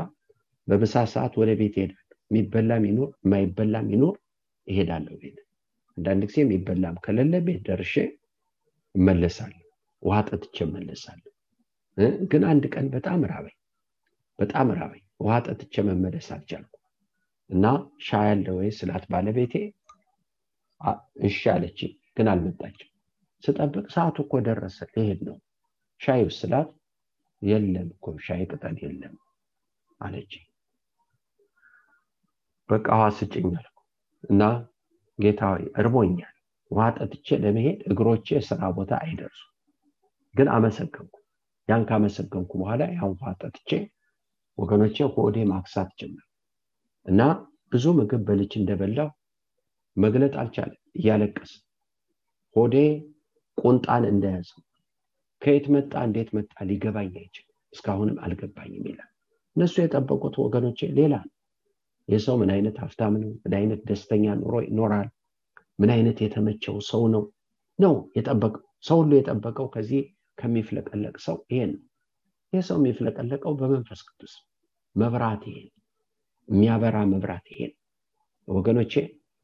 [0.68, 1.98] በምሳ ሰዓት ወደ ቤት ይሄዳል።
[2.30, 4.16] የሚበላም ይኖር የማይበላም ይኖር
[4.66, 5.38] ይሄዳለሁ ቤት።
[5.96, 7.94] አንዳንድ ጊዜ የሚበላም ከሌለ ቤት ደርሼ
[8.94, 9.62] እመለሳለሁ።
[10.02, 11.24] ውሃ ጠጥቼ እመለሳለሁ።
[12.30, 13.56] ግን አንድ ቀን በጣም ራበኝ
[14.38, 16.72] በጣም ራበኝ። ውሃ ጠጥቼ መመለስ አልቻልኩ
[17.50, 17.64] እና
[18.06, 19.54] ሻይ ያለ ወይ ስላት ባለቤቴ
[21.26, 21.78] እሺ አለች
[22.16, 22.90] ግን አልመጣችም።
[23.44, 25.36] ስጠብቅ ሰዓቱ እኮ ደረሰ። ሊሄድ ነው።
[26.00, 26.70] ሻይ ስላት
[27.42, 29.14] የለም እኮ ሻይ ቅጠል የለም
[30.00, 30.32] አለች
[32.68, 33.46] በቃ ውሃ ስጭኝ
[34.24, 34.42] እና
[35.18, 35.42] ጌታ
[35.80, 36.34] እርቦኛል።
[36.70, 39.40] ውሃ ጠጥቼ ለመሄድ እግሮቼ ስራ ቦታ አይደርሱ
[40.34, 41.14] ግን አመሰገንኩ።
[41.68, 43.70] ያን ካመሰገንኩ በኋላ ያን ውሃ ጠጥቼ
[44.58, 46.26] ወገኖቼ ሆዴ ማክሳት ጀመር
[47.06, 47.20] እና
[47.72, 49.08] ብዙ ምግብ በልች እንደበላው
[49.98, 51.52] መግለጥ አልቻለም። እያለቀስ
[52.56, 52.76] ሆዴ
[53.58, 54.60] ቁንጣን እንደያዘው
[55.42, 55.92] ከየት መጣ?
[56.06, 56.52] እንዴት መጣ?
[56.68, 59.10] ሊገባኝ አይችል እስካሁንም አልገባኝም ይላል።
[59.56, 61.14] እነሱ የጠበቁት ወገኖቼ ሌላ
[62.08, 63.30] የሰው ምን አይነት ሀብታም ነው?
[63.42, 65.08] ምን አይነት ደስተኛ ኑሮ ይኖራል?
[65.78, 67.24] ምን አይነት የተመቸው ሰው ነው?
[67.78, 70.02] ነው የጠበቀው ሰው ሁሉ የጠበቀው ከዚህ
[70.38, 71.82] ከሚፍለቀለቅ ሰው ይሄን ነው።
[72.52, 74.34] ይህ ሰው የሚፍለቀለቀው በመንፈስ ቅዱስ
[74.96, 75.68] መብራት ይሄን
[76.48, 77.72] የሚያበራ መብራት ይሄን
[78.48, 78.92] ወገኖቼ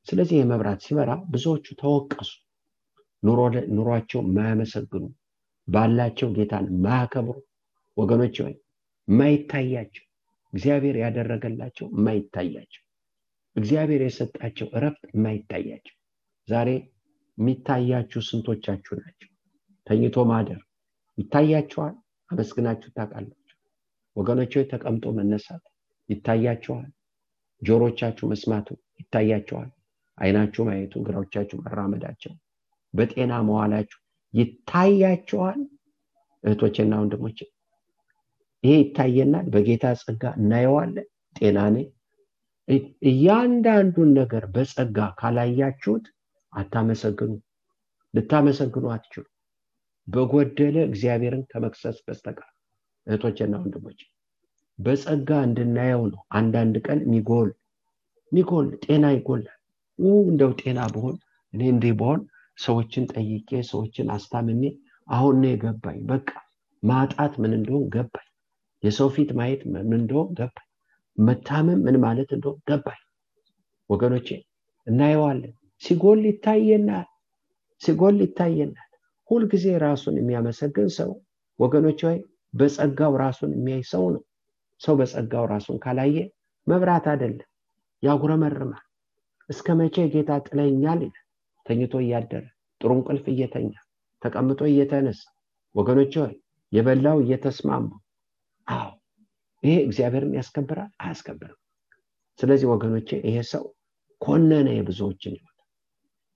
[0.06, 2.30] ስለዚህ የመብራት ሲበራ ብዙዎቹ ተወቀሱ።
[3.72, 5.04] ኑሯቸው የማያመሰግኑ
[5.68, 7.36] ባላቸው ጌታን የማያከብሩ
[7.96, 8.54] ወገኖች ወይ
[9.08, 10.04] የማይታያቸው
[10.52, 12.82] እግዚአብሔር ያደረገላቸው የማይታያቸው
[13.56, 15.96] እግዚአብሔር የሰጣቸው እረፍት የማይታያቸው
[16.48, 16.68] ዛሬ
[17.38, 19.30] የሚታያችሁ ስንቶቻችሁ ናቸው?
[19.86, 20.60] ተኝቶ ማደር
[21.18, 21.94] ይታያቸዋል
[22.30, 23.40] አመስግናችሁ ታውቃላችሁ?
[24.16, 25.64] ወገኖች ተቀምጦ መነሳት
[26.08, 26.90] ይታያቸዋል
[27.62, 28.68] ጆሮቻችሁ መስማቱ
[29.00, 29.70] ይታያቸዋል
[30.18, 32.33] አይናችሁ ማየቱ እግሮቻችሁ መራመዳቸው
[32.94, 33.98] በጤና መዋላችሁ
[34.35, 35.61] ይታያቸዋል
[36.44, 37.38] እህቶችና ወንድሞች
[38.64, 41.87] ይሄ ይታየናል። በጌታ ጸጋ እናየዋለን። ጤና ነኝ።
[43.09, 46.05] እያንዳንዱን ነገር በጸጋ ካላያችሁት
[46.53, 47.33] አታመሰግኑ።
[48.14, 49.24] ልታመሰግኑ አትችሉ
[50.09, 52.50] በጎደለ እግዚአብሔርን ከመክሰስ በስተቀር።
[53.07, 54.00] እህቶችና ወንድሞች
[54.79, 57.50] በጸጋ እንድናየው ነው አንዳንድ ቀን ሚጎል
[58.33, 59.59] ሚጎል ጤና ይጎላል
[59.98, 61.16] እንደው ጤና ብሆን
[61.52, 62.20] እኔ እንዲህ በሆን
[62.59, 64.62] ሰዎችን ጠይቄ ሰዎችን አስታምሜ
[65.09, 66.28] አሁን ነው የገባኝ በቃ
[66.83, 68.28] ማጣት ምን እንደሆን ገባኝ።
[68.83, 70.68] የሰው ፊት ማየት ምን እንደሆን ገባኝ።
[71.18, 73.00] መታመም ምን ማለት እንደሆን ገባኝ።
[73.90, 74.28] ወገኖቼ
[74.87, 77.09] እናየዋለን። ሲጎል ይታየናል
[77.80, 78.90] ሲጎል ይታየናል።
[79.30, 81.11] ሁልጊዜ ራሱን የሚያመሰግን ሰው
[81.59, 82.16] ወገኖች ወይ
[82.54, 84.22] በጸጋው ራሱን የሚያይ ሰው ነው።
[84.80, 86.16] ሰው በጸጋው ራሱን ካላየ
[86.66, 87.48] መብራት አይደለም
[88.02, 88.83] ያጉረመርማል
[89.48, 91.20] እስከ መቼ ጌታ ጥለኛል ይላል?
[91.66, 92.44] ተኝቶ እያደረ
[92.80, 93.70] ጥሩ እንቅልፍ እየተኛ
[94.22, 95.20] ተቀምጦ እየተነሳ
[95.74, 96.35] ወገኖች ሆይ
[96.72, 97.87] የበላው እየተስማሙ
[98.66, 98.90] አዎ
[99.62, 100.90] ይሄ እግዚአብሔርን ያስከብራል?
[101.02, 101.61] አያስከብርም።
[102.38, 103.64] ስለዚህ ወገኖቼ ይሄ ሰው
[104.20, 105.59] ኮነነ የብዙዎችን ህይወት።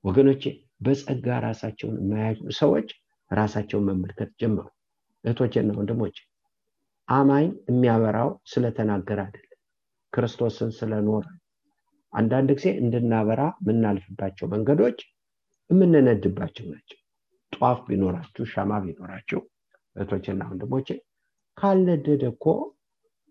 [0.05, 0.43] ወገኖቼ
[0.81, 2.89] በጸጋ ራሳቸውን የማያዩ ሰዎች
[3.31, 4.67] ራሳቸውን መመልከት ጀመሩ።
[5.25, 6.17] እህቶችና ወንድሞች
[7.09, 9.59] አማኝ የሚያበራው ስለተናገረ አይደለም።
[10.13, 11.25] ክርስቶስን ስለኖረ
[12.13, 14.99] አንዳንድ ጊዜ እንድናበራ የምናልፍባቸው መንገዶች
[15.71, 16.99] የምንነድባቸው ናቸው።
[17.53, 19.41] ጧፍ ቢኖራችሁ ሻማ ቢኖራችሁ
[19.97, 20.89] እህቶችና ወንድሞቼ
[21.57, 22.45] ካልነደደ እኮ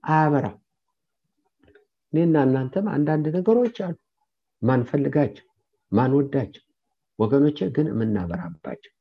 [0.04, 0.58] አያበራም።
[2.13, 3.96] እኔና እናንተም አንዳንድ ነገሮች አሉ።
[4.62, 5.46] ማንፈልጋቸው
[5.92, 6.63] ማንወዳቸው
[7.20, 8.94] ወገኖቼ ግን የምናበራባቸው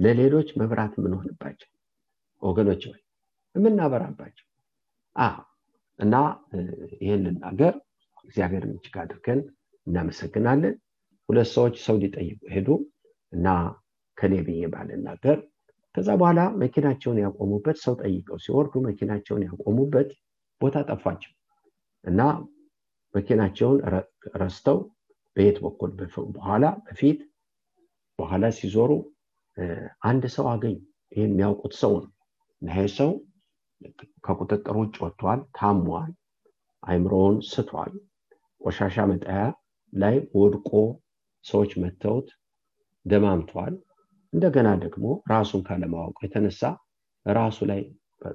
[0.00, 1.70] ለሌሎች መብራት የምንሆንባቸው
[2.42, 2.82] ወገኖች
[3.54, 4.46] የምናበራባቸው።
[5.98, 6.14] እና
[7.00, 7.74] ይህን ልናገር
[8.24, 9.40] እግዚአብሔርን እጅግ አድርገን
[9.86, 10.74] እናመሰግናለን።
[11.28, 12.68] ሁለት ሰዎች ሰው ሊጠይቁ ሄዱ
[13.32, 13.46] እና
[14.18, 15.38] ከኔ ብዬ ባልናገር
[15.94, 20.10] ከዛ በኋላ መኪናቸውን ያቆሙበት ሰው ጠይቀው ሲወርዱ መኪናቸውን ያቆሙበት
[20.60, 21.32] ቦታ ጠፋቸው
[22.04, 22.20] እና
[23.14, 23.78] መኪናቸውን
[24.42, 24.78] ረስተው
[25.36, 25.90] በየት በኩል
[26.36, 27.20] በኋላ በፊት
[28.18, 28.90] በኋላ ሲዞሩ
[30.04, 30.76] አንድ ሰው አገኙ።
[31.12, 32.10] ይህ የሚያውቁት ሰው ነው
[32.62, 33.10] እና ሰው
[34.24, 36.10] ከቁጥጥር ውጭ ወጥቷል ታሟል
[36.82, 37.92] አይምሮውን ስቷል
[38.62, 39.40] ቆሻሻ መጣያ
[39.92, 40.70] ላይ ወድቆ
[41.44, 42.28] ሰዎች መተውት
[43.06, 43.74] ደማምቷል
[44.32, 46.60] እንደገና ደግሞ ራሱን ካለማወቁ የተነሳ
[47.26, 47.80] ራሱ ላይ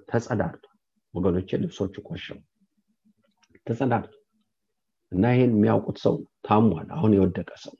[0.09, 0.73] ተጸዳርቷል
[1.13, 2.39] ወገኖች ልብሶቹ ቆሸው
[3.67, 4.23] ተጸዳርቷል
[5.11, 6.15] እና ይህን የሚያውቁት ሰው
[6.47, 7.75] ታሟል። አሁን የወደቀ ሰው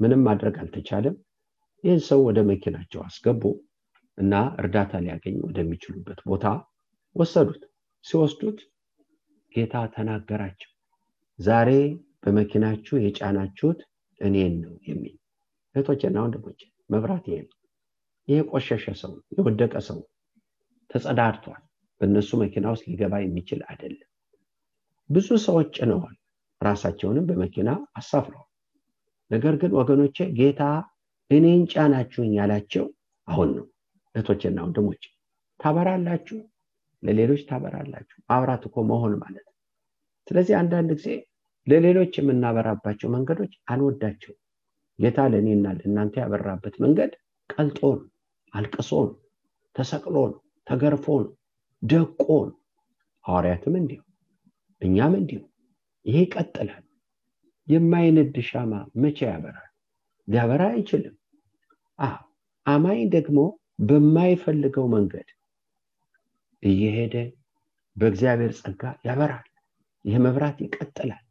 [0.00, 1.16] ምንም ማድረግ አልተቻለም።
[1.84, 3.42] ይህን ሰው ወደ መኪናቸው አስገቡ
[4.18, 6.46] እና እርዳታ ሊያገኝ ወደሚችሉበት ቦታ
[7.16, 7.62] ወሰዱት።
[8.04, 8.58] ሲወስዱት
[9.52, 10.69] ጌታ ተናገራቸው
[11.40, 11.70] ዛሬ
[12.24, 13.80] በመኪናችሁ የጫናችሁት
[14.20, 15.14] እኔን ነው የሚል
[15.74, 17.56] እህቶችና ወንድሞች መብራት ይሄ ነው።
[18.28, 19.98] ይሄ ቆሸሸ ሰው የወደቀ ሰው
[20.90, 21.62] ተጸዳድቷል።
[22.00, 24.08] በእነሱ መኪና ውስጥ ሊገባ የሚችል አይደለም።
[25.10, 26.16] ብዙ ሰዎች ጭነዋል
[26.60, 28.48] ራሳቸውንም በመኪና አሳፍረዋል።
[29.30, 30.62] ነገር ግን ወገኖቼ ጌታ
[31.30, 32.86] እኔን ጫናችሁኝ ያላቸው
[33.28, 33.66] አሁን ነው።
[34.14, 35.02] እህቶችና ወንድሞች
[35.60, 36.38] ታበራላችሁ
[37.02, 39.54] ለሌሎች ታበራላችሁ። ማብራት እኮ መሆን ማለት ነው።
[40.26, 41.08] ስለዚህ አንዳንድ ጊዜ
[41.66, 44.34] ለሌሎች የምናበራባቸው መንገዶች አንወዳቸው
[44.98, 47.12] ጌታ ለእኔና ለእናንተ ያበራበት መንገድ
[47.50, 48.06] ቀልጦ ነው
[48.52, 49.14] አልቅሶ ነው
[49.76, 51.32] ተሰቅሎ ነው ተገርፎ ነው
[51.82, 52.56] ደቆ ነው
[53.24, 54.00] ሐዋርያትም እንዲሁ
[54.82, 55.40] እኛም እንዲሁ
[56.06, 56.84] ይሄ ይቀጥላል
[57.68, 59.66] የማይነድ ሻማ መቼ ያበራል?
[60.28, 61.16] ሊያበራ አይችልም።
[62.66, 63.38] አማኝ ደግሞ
[63.88, 65.28] በማይፈልገው መንገድ
[66.62, 67.14] እየሄደ
[67.96, 69.46] በእግዚአብሔር ጸጋ ያበራል።
[70.04, 71.24] ይህ መብራት ይቀጥላል።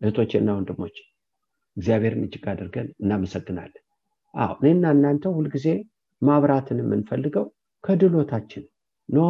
[0.00, 0.96] እህቶችና ወንድሞች
[1.76, 3.82] እግዚአብሔርን እጅግ አድርገን እናመሰግናለን።
[4.34, 5.66] አዎ እኔና እናንተ ሁልጊዜ
[6.22, 7.46] ማብራትን የምንፈልገው
[7.84, 8.64] ከድሎታችን
[9.08, 9.20] no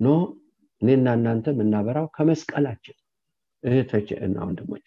[0.00, 0.08] no
[0.82, 2.96] እኔና እናንተ የምናበራው ከመስቀላችን
[3.64, 4.86] እህቶች እና ወንድሞች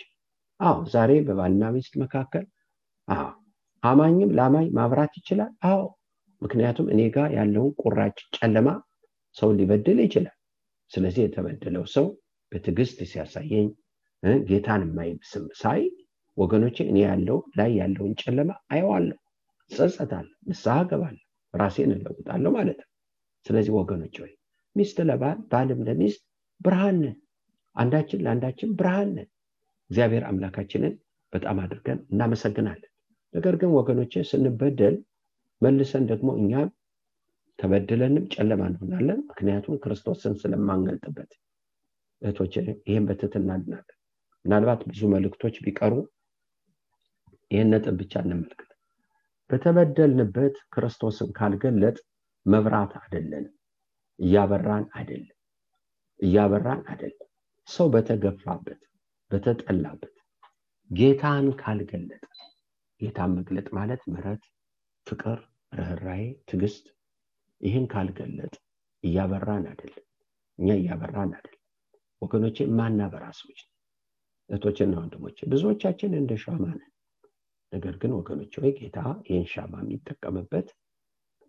[0.59, 2.45] አዎ ዛሬ በባልና ሚስት መካከል
[3.07, 3.27] አዎ
[3.83, 5.81] አማኝም ለአማኝ ማብራት ይችላል። አዎ
[6.41, 8.69] ምክንያቱም እኔ ጋር ያለውን ቁራጭ ጨለማ
[9.37, 10.35] ሰው ሊበድል ይችላል።
[10.91, 12.05] ስለዚህ የተበደለው ሰው
[12.51, 13.67] በትዕግስት ሲያሳየኝ
[14.49, 15.81] ጌታን የማይስም ሳይ
[16.37, 19.17] ወገኖቼ እኔ ያለው ላይ ያለውን ጨለማ አየዋለሁ
[19.71, 22.89] ጸጸታለሁ ንስሐ ገባለሁ ራሴን እለውጣለሁ ማለት ነው።
[23.45, 24.31] ስለዚህ ወገኖች ወይ
[24.75, 26.21] ሚስት ለባል ባልም ለሚስት
[26.61, 26.99] ብርሃን
[27.75, 29.29] አንዳችን ለአንዳችን ብርሃን ነን።
[29.89, 30.93] እግዚአብሔር አምላካችንን
[31.33, 32.91] በጣም አድርገን እናመሰግናለን።
[33.33, 34.95] ነገር ግን ወገኖቼ ስንበደል
[35.61, 36.69] መልሰን ደግሞ እኛም
[37.59, 41.31] ተበድለንም ጨለማ እንሆናለን። ምክንያቱም ክርስቶስን ስለማንገልጥበት።
[42.21, 42.53] እህቶች
[42.87, 43.95] ይህን በትትና እናለን
[44.45, 45.93] ምናልባት ብዙ መልእክቶች ቢቀሩ
[47.51, 48.69] ይህን ነጥብ ብቻ እንመልከት።
[49.49, 51.97] በተበደልንበት ክርስቶስን ካልገለጥ
[52.45, 53.53] መብራት አይደለንም
[54.19, 55.35] እያበራን አይደለም
[56.19, 57.27] እያበራን አይደለም።
[57.67, 58.81] ሰው በተገፋበት
[59.31, 60.15] በተጠላበት
[60.91, 62.23] ጌታን ካልገለጠ
[63.01, 64.43] ጌታን መግለጥ ማለት ምረት
[65.07, 65.39] ፍቅር
[65.73, 66.85] ርኅራዬ ትዕግስት
[67.61, 68.53] ይህን ካልገለጥ
[69.03, 70.05] እያበራን አይደለም
[70.59, 71.55] እኛ እያበራን አይደለም።
[72.21, 73.59] ወገኖቼ ማናበራ ሰዎች
[74.49, 76.63] እህቶችና ወንድሞቼ ብዙዎቻችን እንደ ሻማ
[77.71, 80.67] ነገር ግን ወገኖች ወይ ጌታ ይህን ሻማ የሚጠቀምበት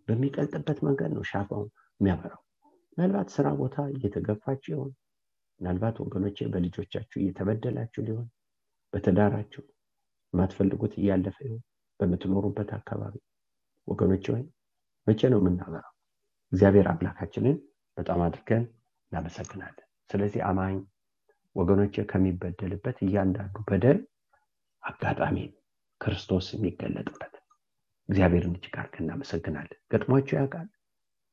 [0.07, 1.63] በሚቀልጥበት መንገድ ነው ሻማው
[1.99, 2.41] የሚያበራው።
[2.93, 4.91] ምናልባት ስራ ቦታ እየተገፋችሁ ይሆን።
[5.59, 8.27] ምናልባት ወገኖቼ በልጆቻችሁ እየተበደላችሁ ሊሆን
[8.93, 9.63] በትዳራችሁ
[10.33, 11.61] የማትፈልጉት እያለፈ ይሆን
[11.99, 13.15] በምትኖሩበት አካባቢ።
[13.87, 14.43] ወገኖች ወይ
[15.07, 15.93] መቼ ነው የምናበራው?
[16.51, 17.57] እግዚአብሔር አምላካችንን
[17.97, 18.63] በጣም አድርገን
[19.11, 20.77] እናመሰግናለን። ስለዚህ አማኝ
[21.55, 23.99] ወገኖች ከሚበደልበት እያንዳንዱ በደል
[24.83, 25.37] አጋጣሚ
[26.01, 27.33] ክርስቶስ የሚገለጥበት።
[28.09, 30.67] እግዚአብሔርን እጅግ አድርገን እናመሰግናለን። ገጥሟቸው ያውቃል?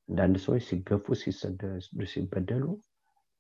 [0.09, 1.05] አንዳንድ ሰዎች ሲገፉ
[2.13, 2.65] ሲበደሉ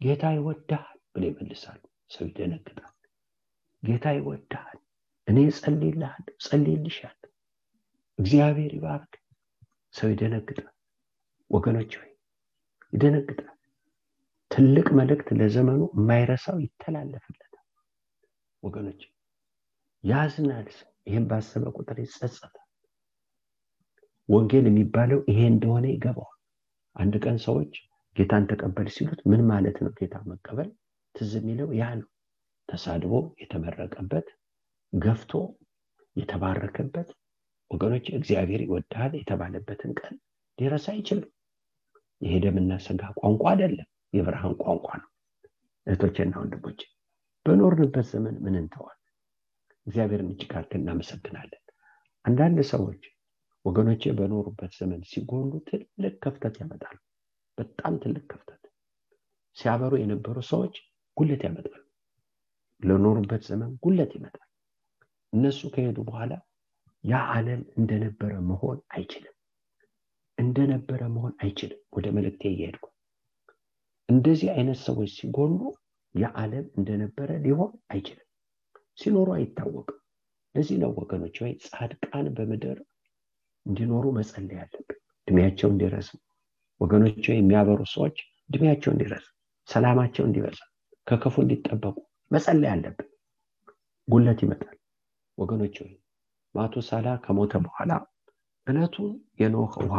[0.01, 2.95] ጌታ ይወድሃል ብለ ይመልሳሉ። ሰው ይደነግጣል።
[3.83, 4.79] ጌታ ይወድሃል
[5.29, 7.19] እኔ ጸልይልሃል ጸልይልሻል
[8.19, 9.13] እግዚአብሔር ይባርክ።
[9.95, 10.75] ሰው ይደነግጣል።
[11.51, 11.93] ወገኖች
[12.93, 13.55] ይደነግጣል
[14.51, 17.65] ትልቅ መልእክት ለዘመኑ የማይረሳው ይተላለፍለታል።
[18.63, 19.01] ወገኖች
[20.05, 20.69] ያዝናል
[21.09, 22.65] ይህን ባሰበ ቁጥር ይጸጸታል።
[24.29, 26.35] ወንጌል የሚባለው ይሄ እንደሆነ ይገባዋል።
[26.97, 27.73] አንድ ቀን ሰዎች
[28.17, 29.91] ጌታን ተቀበል ሲሉት ምን ማለት ነው?
[29.99, 30.69] ጌታ መቀበል
[31.15, 32.09] ትዝ የሚለው ያ ነው።
[32.69, 34.27] ተሳድቦ የተመረቀበት
[34.93, 35.33] ገፍቶ
[36.17, 37.09] የተባረከበት
[37.71, 40.15] ወገኖች እግዚአብሔር ይወድሃል የተባለበትን ቀን
[40.59, 41.29] ሊረሳ አይችልም።
[42.21, 45.09] ይሄ ደምና ስጋ ቋንቋ አይደለም የብርሃን ቋንቋ ነው።
[45.87, 46.81] እህቶችና ወንድሞች
[47.47, 48.99] በኖርንበት ዘመን ምን እንተዋል?
[49.87, 51.63] እግዚአብሔርን እጅግ እናመሰግናለን።
[52.25, 53.03] አንዳንድ ሰዎች
[53.65, 56.97] ወገኖቼ በኖሩበት ዘመን ሲጎሉ ትልቅ ከፍተት ያመጣሉ።
[57.59, 58.63] በጣም ትልቅ ከፍተት
[59.57, 60.75] ሲያበሩ የነበሩ ሰዎች
[61.17, 61.83] ጉለት ያመጣሉ።
[62.83, 64.49] ለኖሩበት ዘመን ጉለት ይመጣል።
[65.33, 66.33] እነሱ ከሄዱ በኋላ
[67.05, 69.35] ያ ዓለም እንደነበረ መሆን አይችልም።
[70.39, 72.87] እንደነበረ መሆን አይችልም ወደ መልእክቴ እየሄድኩ
[74.09, 75.59] እንደዚህ አይነት ሰዎች ሲጎሉ
[76.15, 78.25] የዓለም እንደነበረ ሊሆን አይችልም።
[78.99, 79.99] ሲኖሩ አይታወቅም።
[80.55, 82.79] ለዚህ ነው ወገኖች ወይ ጻድቃን በምድር
[83.67, 84.97] እንዲኖሩ መጸለይ ያለብን
[85.29, 86.21] እድሜያቸው እንዲረዝም።
[86.81, 88.17] ወገኖች የሚያበሩ ሰዎች
[88.51, 89.35] እድሜያቸው እንዲረዝም
[89.69, 90.61] ሰላማቸው እንዲበዛ
[91.07, 91.97] ከክፉ እንዲጠበቁ
[92.31, 93.09] መጸለይ አለብን።
[94.09, 94.77] ጉለት ይመጣል።
[95.39, 95.93] ወገኖች ወይ
[96.55, 97.93] ማቱሳላ ከሞተ በኋላ
[98.67, 99.99] እለቱን የኖህ ውሃ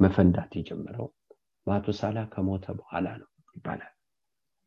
[0.00, 1.08] መፈንዳት የጀመረው
[1.66, 3.92] ማቱሳላ ከሞተ በኋላ ነው ይባላል።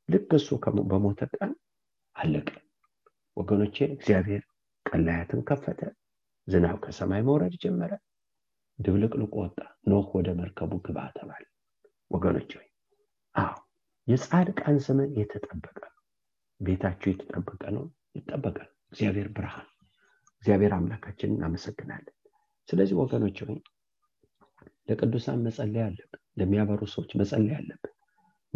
[0.09, 0.47] ልክ እሱ
[0.89, 1.51] በሞተ ቀን
[2.15, 2.49] አለቀ።
[3.37, 4.43] ወገኖቼ እግዚአብሔር
[4.85, 5.81] ቀላያትን ከፈተ
[6.47, 7.93] ዝናብ ከሰማይ መውረድ ጀመረ
[8.79, 9.57] ድብልቅልቁ ወጣ
[9.89, 11.43] ኖህ ወደ መርከቡ ግባ ተባለ።
[12.11, 12.67] ወገኖች ወይ
[13.35, 13.55] አዎ
[14.07, 16.03] የጻድቃን ዘመን የተጠበቀ ነው።
[16.59, 19.67] የተጠበቀ ነው ይጠበቀ ነው እግዚአብሔር ብርሃን
[20.43, 22.15] እግዚአብሔር አምላካችን እናመሰግናለን።
[22.69, 23.57] ስለዚህ ወገኖች ወይ
[24.89, 27.93] ለቅዱሳን መጸለይ አለብን ለሚያበሩ ሰዎች መጸለይ አለብን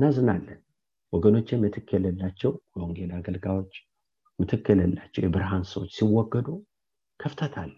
[0.02, 0.60] እናዝናለን።
[1.14, 3.74] ወገኖች ምትክ የሌላቸው የወንጌል አገልጋዮች
[4.40, 6.48] ምትክ የሌላቸው የብርሃን ሰዎች ሲወገዱ
[7.20, 7.74] ከፍተት አለ።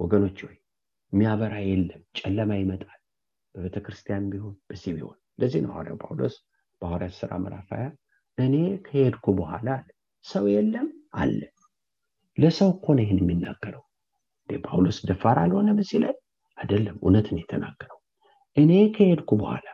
[0.00, 0.54] ወገኖች ወይ
[1.12, 3.00] የሚያበራ የለም ጨለማ ይመጣል።
[3.54, 6.36] በቤተ ክርስቲያን ቢሆን በዚህ ቢሆን። ለዚህ ነው ሐዋርያው ጳውሎስ
[6.82, 7.68] በሐዋርያት ስራ ምዕራፍ
[8.38, 8.54] እኔ
[8.86, 9.88] ከሄድኩ በኋላ አለ።
[10.24, 11.40] ሰው የለም አለ።
[12.38, 13.84] ለሰው እኮ ነው ይህን የሚናገረው።
[14.48, 16.14] ጳውሎስ ደፋር አልሆነም እዚህ ላይ?
[16.58, 17.98] አይደለም እውነትን የተናገረው።
[18.56, 19.66] እኔ ከሄድኩ በኋላ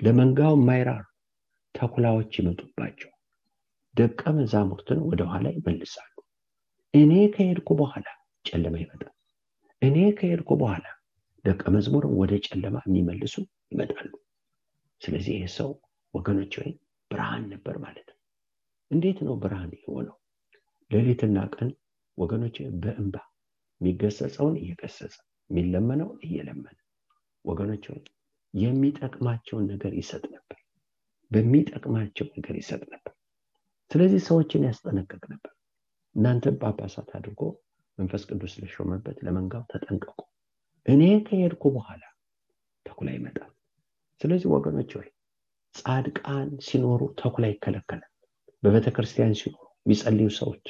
[0.00, 1.04] ለመንጋው የማይራሩ
[1.74, 3.10] ተኩላዎች ይመጡባቸው።
[3.94, 6.14] ደቀ መዛሙርትን ወደኋላ ይመልሳሉ።
[6.94, 8.06] እኔ ከሄድኩ በኋላ
[8.44, 9.12] ጨለማ ይመጣል።
[9.82, 10.86] እኔ ከሄድኩ በኋላ
[11.44, 13.34] ደቀ መዝሙርን ወደ ጨለማ የሚመልሱ
[13.72, 14.10] ይመጣሉ።
[15.00, 15.70] ስለዚህ ይህ ሰው
[16.14, 16.70] ወገኖች ወይ
[17.10, 18.18] ብርሃን ነበር ማለት ነው።
[18.90, 20.16] እንዴት ነው ብርሃን የሆነው?
[20.90, 21.68] ሌሊትና ቀን
[22.18, 23.16] ወገኖች በእንባ
[23.80, 25.14] የሚገሰጸውን እየገሰጸ
[25.50, 26.76] የሚለመነውን እየለመነ
[27.44, 27.84] ወገኖች
[28.54, 30.58] የሚጠቅማቸውን ነገር ይሰጥ ነበር
[31.30, 33.14] በሚጠቅማቸው ነገር ይሰጥ ነበር።
[33.90, 35.52] ስለዚህ ሰዎችን ያስጠነቀቅ ነበር።
[36.16, 37.42] እናንተ ጳጳሳት አድርጎ
[37.98, 40.18] መንፈስ ቅዱስ ለሾመበት ለመንጋው ተጠንቀቁ።
[40.86, 42.02] እኔ ከሄድኩ በኋላ
[42.86, 43.50] ተኩላ ይመጣል።
[44.20, 45.08] ስለዚህ ወገኖች ወይ
[45.74, 48.10] ጻድቃን ሲኖሩ ተኩላ ይከለከላል።
[48.62, 50.64] በቤተ ክርስቲያን ሲኖሩ የሚጸልዩ ሰዎች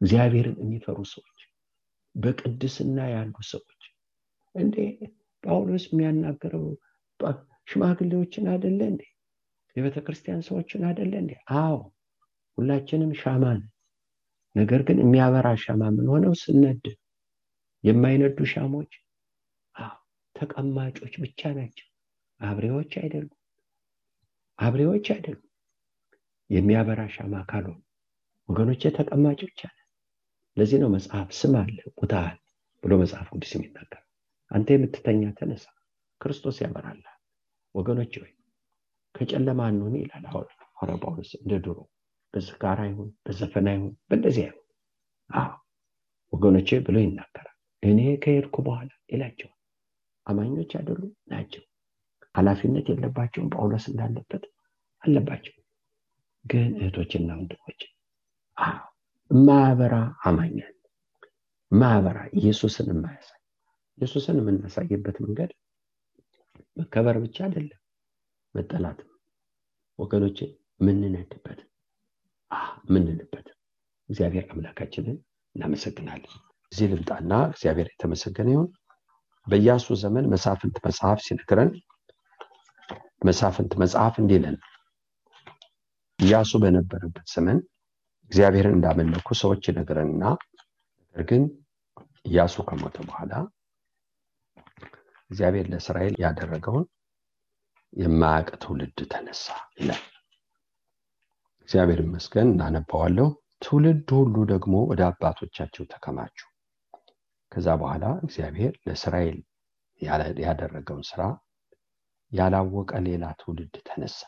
[0.00, 1.38] እግዚአብሔርን የሚፈሩ ሰዎች
[2.14, 3.82] በቅድስና ያሉ ሰዎች።
[4.54, 4.76] እንዴ
[5.44, 6.64] ጳውሎስ የሚያናገረው
[7.68, 9.02] ሽማግሌዎችን አደለ እንዴ
[9.76, 11.32] የቤተ ክርስቲያን ሰዎችን አደለ እንዴ?
[11.58, 11.76] አዎ
[12.58, 13.62] ሁላችንም ሻማ ነን።
[14.54, 16.34] ነገር ግን የሚያበራ ሻማ ምን ሆነው?
[16.42, 16.84] ስነድ።
[17.84, 18.92] የማይነዱ ሻሞች?
[20.34, 21.88] ተቀማጮች ብቻ ናቸው።
[22.40, 23.38] አብሬዎች አይደሉም።
[24.58, 25.48] አብሬዎች አይደሉም።
[26.50, 27.80] የሚያበራ ሻማ ካልሆኑ
[28.48, 29.60] ወገኖች ተቀማጭ ብቻ
[30.56, 32.36] ለዚህ ነው መጽሐፍ ስም አለ ቁታል
[32.82, 34.02] ብሎ መጽሐፍ ቅዱስ የሚናገር
[34.50, 35.64] አንተ የምትተኛ ተነሳ
[36.20, 37.16] ክርስቶስ ያበራላል
[37.74, 38.32] ወገኖች ወይ
[39.22, 41.78] ከጨለማ አንሆን ይላል። ሐዋርያ ጳውሎስ እንደ ድሮ
[42.34, 44.60] በዝካራ ይሁን በዘፈና ይሁን በእንደዚህ አይሁን
[46.32, 47.48] ወገኖቼ ብሎ ይናገራል።
[47.82, 49.58] እኔ ከሄድኩ በኋላ ይላቸዋል።
[50.26, 51.00] አማኞች አይደሉ
[51.32, 51.62] ናቸው።
[52.34, 53.48] ኃላፊነት የለባቸውም?
[53.54, 54.44] ጳውሎስ እንዳለበት
[55.02, 55.54] አለባቸው።
[56.44, 57.80] ግን እህቶችና ወንድሞች
[59.30, 60.74] ማበራ አማኛል
[61.72, 63.40] ማበራ ኢየሱስን የማያሳይ
[63.98, 65.50] ኢየሱስን የምናሳይበት መንገድ
[66.76, 67.80] መከበር ብቻ አይደለም
[68.54, 69.08] መጠላትም
[69.98, 70.38] ወገኖቼ
[70.80, 71.60] ምንነድበት
[72.88, 73.46] ምንንበት
[74.08, 75.16] እግዚአብሔር አምላካችንን
[75.54, 76.32] እናመሰግናለን።
[76.72, 78.68] እዚህ ልምጣና እግዚአብሔር የተመሰገነ ይሁን።
[79.46, 81.70] በኢያሱ ዘመን መሳፍንት መጽሐፍ ሲነግረን
[83.22, 84.56] መሳፍንት መጽሐፍ እንዲለን
[86.18, 87.58] ኢያሱ በነበረበት ዘመን
[88.30, 90.24] እግዚአብሔርን እንዳመለኩ ሰዎች ይነግረንና
[91.16, 91.42] ነገር ግን
[92.26, 93.32] ኢያሱ ከሞተ በኋላ
[95.30, 96.84] እግዚአብሔር ለእስራኤል ያደረገውን
[97.92, 99.44] የማያቅ ትውልድ ተነሳ
[99.78, 100.02] ይላል።
[101.62, 103.26] እግዚአብሔር ይመስገን እናነባዋለሁ
[103.62, 106.38] ትውልድ ሁሉ ደግሞ ወደ አባቶቻቸው ተከማቹ።
[107.52, 109.38] ከዛ በኋላ እግዚአብሔር ለእስራኤል
[110.44, 111.22] ያደረገውን ስራ
[112.32, 114.20] ያላወቀ ሌላ ትውልድ ተነሳ።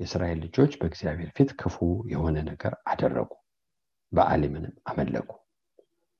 [0.00, 1.76] የእስራኤል ልጆች በእግዚአብሔር ፊት ክፉ
[2.12, 3.30] የሆነ ነገር አደረጉ
[4.12, 5.30] በአሊምንም አመለኩ።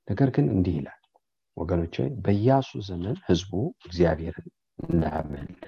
[0.08, 1.00] ነገር ግን እንዲህ ይላል
[1.56, 3.52] ወገኖች በኢያሱ ዘመን ህዝቡ
[3.86, 5.64] እግዚአብሔርን እንዳመለከ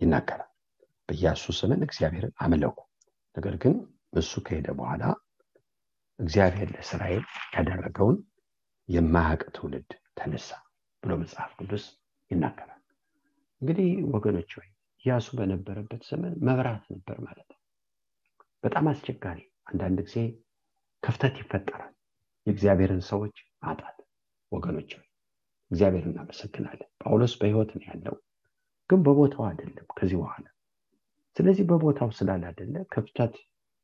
[0.00, 0.50] ይናገራል።
[1.08, 2.78] በኢያሱ ዘመን እግዚአብሔርን አመለኩ
[3.36, 3.74] ነገር ግን
[4.12, 5.04] እሱ ከሄደ በኋላ
[6.18, 8.16] እግዚአብሔር ለእስራኤል ያደረገውን
[8.88, 10.48] የማያቅ ትውልድ ተነሳ
[11.02, 11.84] ብሎ መጽሐፍ ቅዱስ
[12.30, 12.74] ይናገራል።
[13.62, 14.68] እንግዲህ ወገኖች ወይ
[15.04, 17.60] ኢያሱ በነበረበት ዘመን መብራት ነበር ማለት ነው።
[18.64, 20.16] በጣም አስቸጋሪ። አንዳንድ ጊዜ
[21.02, 21.92] ክፍተት ይፈጠራል።
[22.46, 23.98] የእግዚአብሔርን ሰዎች ማጣት
[24.52, 24.90] ወገኖች
[25.70, 28.14] እግዚአብሔር እናመሰግናለን። ጳውሎስ በህይወት ነው ያለው
[28.90, 30.46] ግን በቦታው አይደለም ከዚህ በኋላ።
[31.36, 33.34] ስለዚህ በቦታው ስላላደለ ክፍተት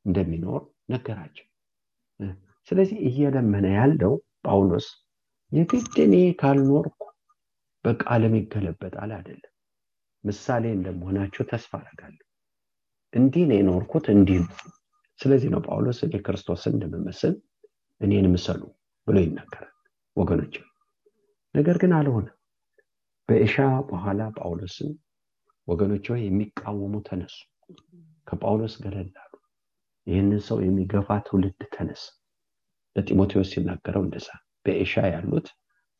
[0.04, 1.46] እንደሚኖር ነገራቸው።
[2.68, 4.12] ስለዚህ እየለመነ ያለው
[4.46, 4.86] ጳውሎስ
[5.52, 7.00] የግድ እኔ ካልኖርኩ
[7.84, 9.50] በቃለም ይገለበጣል አይደለም።
[10.24, 12.24] ምሳሌ እንደመሆናቸው ተስፋ አረጋለሁ
[13.12, 14.54] እንዲህ ነው የኖርኩት እንዲህ ነው።
[15.20, 17.34] ስለዚህ ነው ጳውሎስ እኔ ክርስቶስን እንደምመስል
[18.00, 18.62] እኔን ምሰሉ
[19.08, 19.74] ብሎ ይናገራል
[20.16, 20.54] ወገኖች
[21.54, 22.26] ነገር ግን አልሆነ
[23.28, 23.54] በእሻ
[23.88, 24.90] በኋላ ጳውሎስን
[25.68, 27.36] ወገኖች የሚቃወሙ ተነሱ
[28.26, 29.32] ከጳውሎስ ገለል አሉ።
[30.06, 32.02] ይህንን ሰው የሚገፋ ትውልድ ተነስ
[32.96, 34.28] ለጢሞቴዎስ ሲናገረው እንደዛ
[34.66, 35.46] በኤሻ ያሉት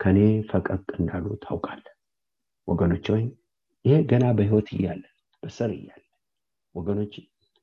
[0.01, 0.19] ከኔ
[0.51, 1.85] ፈቀቅ እንዳሉ ታውቃለ
[2.69, 3.25] ወገኖች ወይ
[3.85, 5.03] ይሄ ገና በህይወት እያለ
[5.43, 6.03] በሰር እያለ
[6.75, 7.15] ወገኖች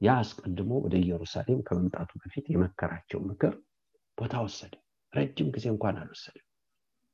[0.01, 3.53] ያ አስቀድሞ ወደ ኢየሩሳሌም ከመምጣቱ በፊት የመከራቸው ምክር
[4.17, 4.73] ቦታ ወሰደ።
[5.13, 6.45] ረጅም ጊዜ እንኳን አልወሰደም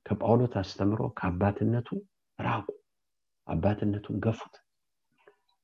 [0.08, 1.90] ከጳውሎስ አስተምሮ ከአባትነቱ
[2.40, 2.68] ራቁ።
[3.48, 4.56] አባትነቱን ገፉት።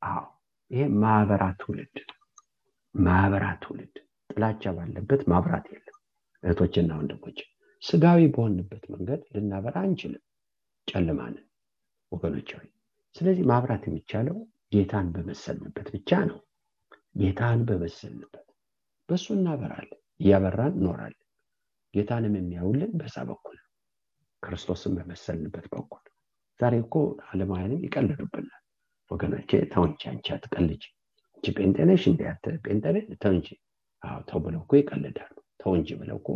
[0.01, 0.23] አዎ
[0.71, 1.97] ይሄ ማህበራ ትውልድ
[2.95, 3.95] ማህበራ ትውልድ።
[4.29, 5.97] ጥላቻ ባለበት ማብራት የለም።
[6.43, 7.39] እህቶችና ወንድሞች
[7.81, 10.23] ስጋዊ በሆንበት መንገድ ልናበራ አንችልም።
[10.87, 11.45] ጨልማንን
[12.11, 12.67] ወገኖች ሆይ
[13.15, 14.37] ስለዚህ ማብራት የሚቻለው
[14.73, 16.39] ጌታን በመሰልንበት ብቻ ነው።
[17.19, 18.47] ጌታን በመሰልንበት
[19.09, 21.19] በእሱ እናበራለን። እያበራን እኖራለን
[21.93, 23.52] ጌታንም የሚያውልን በዛ በኩል
[24.43, 26.03] ክርስቶስን በመሰልንበት በኩል።
[26.59, 26.95] ዛሬ እኮ
[27.29, 28.61] አለማውያንም ይቀልዱብናል።
[29.11, 30.83] ወገኖቼ ተው እንጂ አንቺ አትቀልጅ
[31.37, 33.47] እንጂ ጴንጤነሽ እንዲ ያተ ጴንጤነ ተው እንጂ
[34.03, 36.29] አዎ ተው ብለው እኮ ይቀልዳሉ። ተው እንጂ ብለው እኮ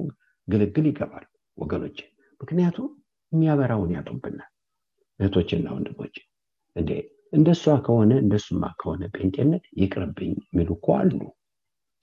[0.48, 1.26] ግልግል ይገባሉ
[1.58, 1.98] ወገኖቼ።
[2.42, 2.90] ምክንያቱም
[3.32, 4.52] የሚያበራውን ያጡብናል።
[5.20, 6.16] እህቶችና ወንድሞች
[6.76, 6.92] እንዴ
[7.34, 11.20] እንደሷ ከሆነ እንደሱማ ከሆነ ጴንጤነት ይቅርብኝ የሚሉ እኮ አሉ።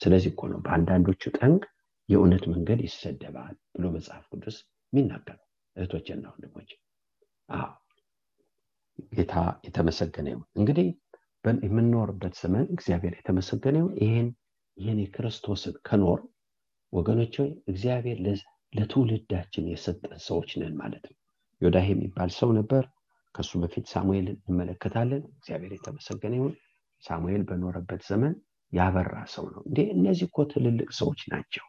[0.01, 1.63] ስለዚህ እኮ ነው በአንዳንዶቹ ጠንቅ
[2.09, 4.57] የእውነት መንገድ ይሰደባል ብሎ መጽሐፍ ቅዱስ
[4.93, 5.44] የሚናገረው
[5.77, 6.71] እህቶችና ወንድሞች
[9.13, 9.35] ጌታ
[9.67, 10.89] የተመሰገነ ይሁን። እንግዲህ
[11.65, 14.29] የምንኖርበት ዘመን እግዚአብሔር የተመሰገነ ይሁን። ይህን
[14.77, 16.21] ይህን የክርስቶስን ከኖር
[16.93, 17.35] ወገኖች
[17.69, 18.19] እግዚአብሔር
[18.73, 21.17] ለትውልዳችን የሰጠን ሰዎች ነን ማለት ነው።
[21.61, 22.85] ዮዳሄ የሚባል ሰው ነበር።
[23.35, 26.55] ከሱ በፊት ሳሙኤል እንመለከታለን። እግዚአብሔር የተመሰገነ ይሁን።
[27.03, 28.35] ሳሙኤል በኖረበት ዘመን
[28.73, 29.79] ያበራ ሰው ነው። እንዴ!
[29.97, 31.65] እነዚህ እኮ ትልልቅ ሰዎች ናቸው።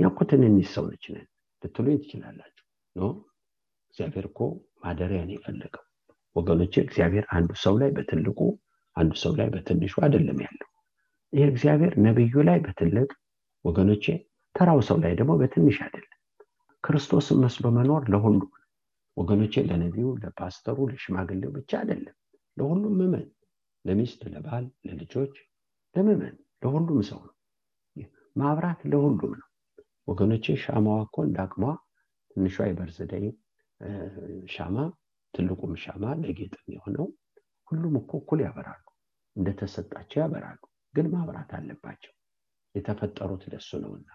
[0.00, 1.26] እኮ ትንንሽ ሰዎች ነን።
[1.62, 2.64] ልትሉኝ ትችላላችሁ
[3.94, 4.40] እግዚአብሔር እኮ
[4.82, 5.82] ማደሪያን የፈለገው።
[6.36, 8.38] ወገኖች እግዚአብሔር አንዱ ሰው ላይ በትልቁ
[8.96, 10.68] አንዱ ሰው ላይ በትንሹ አይደለም ያለው።
[11.32, 13.08] ይህ እግዚአብሔር ነብዩ ላይ በትልቅ
[13.64, 14.04] ወገኖቼ
[14.54, 16.10] ተራው ሰው ላይ ደግሞ በትንሽ አይደለም።
[16.84, 18.40] ክርስቶስን መስሎ መኖር ለሁሉ
[19.16, 22.16] ወገኖቼ ለነቢዩ ለፓስተሩ ለሽማግሌው ብቻ አይደለም።
[22.56, 23.26] ለሁሉም ምመን
[23.84, 25.34] ለሚስት ለባል ለልጆች
[25.94, 27.34] ለምመን ለሁሉም ሰው ነው።
[28.36, 29.48] ማብራት ለሁሉም ነው።
[30.08, 31.62] ወገኖቼ ሻማዋ እኮ እንዳቅሟ
[32.30, 33.24] ትንሿ የበርዝደይ
[34.48, 34.76] ሻማ
[35.34, 37.06] ትልቁም ሻማ ለጌጥ የሆነው
[37.68, 38.84] ሁሉም እኮ እኩል ያበራሉ።
[39.36, 40.60] እንደተሰጣቸው ያበራሉ
[40.94, 42.12] ግን ማብራት አለባቸው።
[42.74, 44.08] የተፈጠሩት ለሱ ነውና።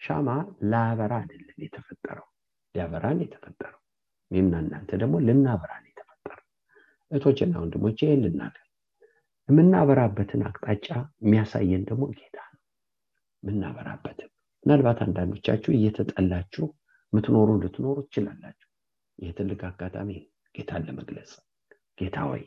[0.00, 0.28] ሻማ
[0.72, 2.26] ላበራ አይደለም የተፈጠረው
[2.74, 3.80] ሊያበራን የተፈጠረው።
[4.30, 6.46] እኔና እናንተ ደግሞ ልናበራን የተፈጠረው።
[7.10, 8.62] እቶችና ወንድሞች ይህን ልናገር።
[9.48, 10.86] የምናበራበትን አቅጣጫ
[11.24, 12.62] የሚያሳየን ደግሞ ጌታ ነው።
[13.42, 14.30] የምናበራበትም
[14.66, 16.66] ምናልባት አንዳንዶቻችሁ እየተጠላችሁ
[17.12, 18.65] ምትኖሩ ልትኖሩ ትችላላችሁ
[19.18, 20.10] ይህ ትልቅ አጋጣሚ
[20.54, 21.32] ጌታን ለመግለጽ
[21.98, 22.42] ጌታ ወይ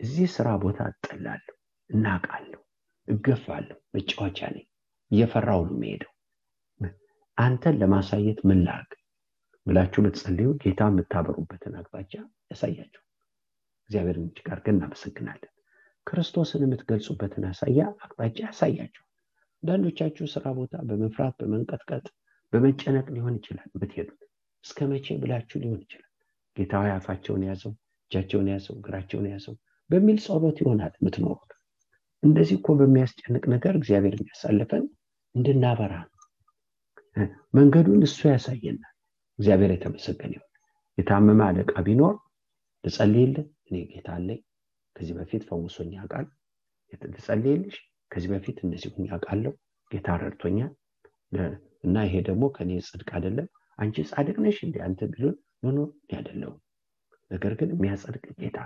[0.00, 1.54] እዚህ ስራ ቦታ እጠላለሁ
[1.90, 2.60] እናቃለሁ
[3.08, 4.66] እገፋለሁ መጫወቻ ነኝ
[5.10, 6.10] እየፈራው ነው የሚሄደው
[7.38, 8.90] አንተን ለማሳየት ምን ላርግ
[9.66, 12.12] ብላችሁ ብትጸልዩ ጌታ የምታበሩበትን አቅጣጫ
[12.50, 13.02] ያሳያችሁ።
[13.90, 15.50] እግዚአብሔር እጅግ አድርገን እናመሰግናለን።
[16.06, 19.02] ክርስቶስን የምትገልጹበትን ያሳያ አቅጣጫ ያሳያችሁ።
[19.62, 22.06] አንዳንዶቻችሁ ስራ ቦታ በመፍራት በመንቀጥቀጥ
[22.52, 24.20] በመጨነቅ ሊሆን ይችላል የምትሄዱት
[24.64, 26.10] እስከ መቼ ብላችሁ ሊሆን ይችላል?
[26.56, 27.72] ጌታዊ አፋቸውን ያዘው
[28.04, 29.54] እጃቸውን ያዘው እግራቸውን ያዘው
[29.90, 31.50] በሚል ጸሎት ይሆናል የምትኖሩት።
[32.22, 34.84] እንደዚህ እኮ በሚያስጨንቅ ነገር እግዚአብሔር የሚያሳልፈን
[35.34, 36.10] እንድናበራ ነው።
[37.54, 38.92] መንገዱን እሱ ያሳየናል።
[39.38, 40.50] እግዚአብሔር የተመሰገነ ይሁን።
[40.98, 42.14] የታመመ አለቃ ቢኖር
[42.84, 44.40] ልጸልይልህ እኔ ጌታ አለኝ።
[44.96, 46.26] ከዚህ በፊት ፈውሶኝ ያውቃል?
[47.08, 47.76] ልጸልይልሽ
[48.10, 49.52] ከዚህ በፊት እንደዚህ ሁኝ ያውቃለሁ
[49.90, 50.72] ጌታ ረድቶኛል።
[51.86, 53.48] እና ይሄ ደግሞ ከኔ ጽድቅ አይደለም
[53.78, 55.78] አንቺ ጻድቅ ነሽ እንዲ አንተ ቢሆን ኖኖ
[56.12, 56.58] አይደለውም
[57.30, 58.58] ነገር ግን የሚያጸድቅ ጌታ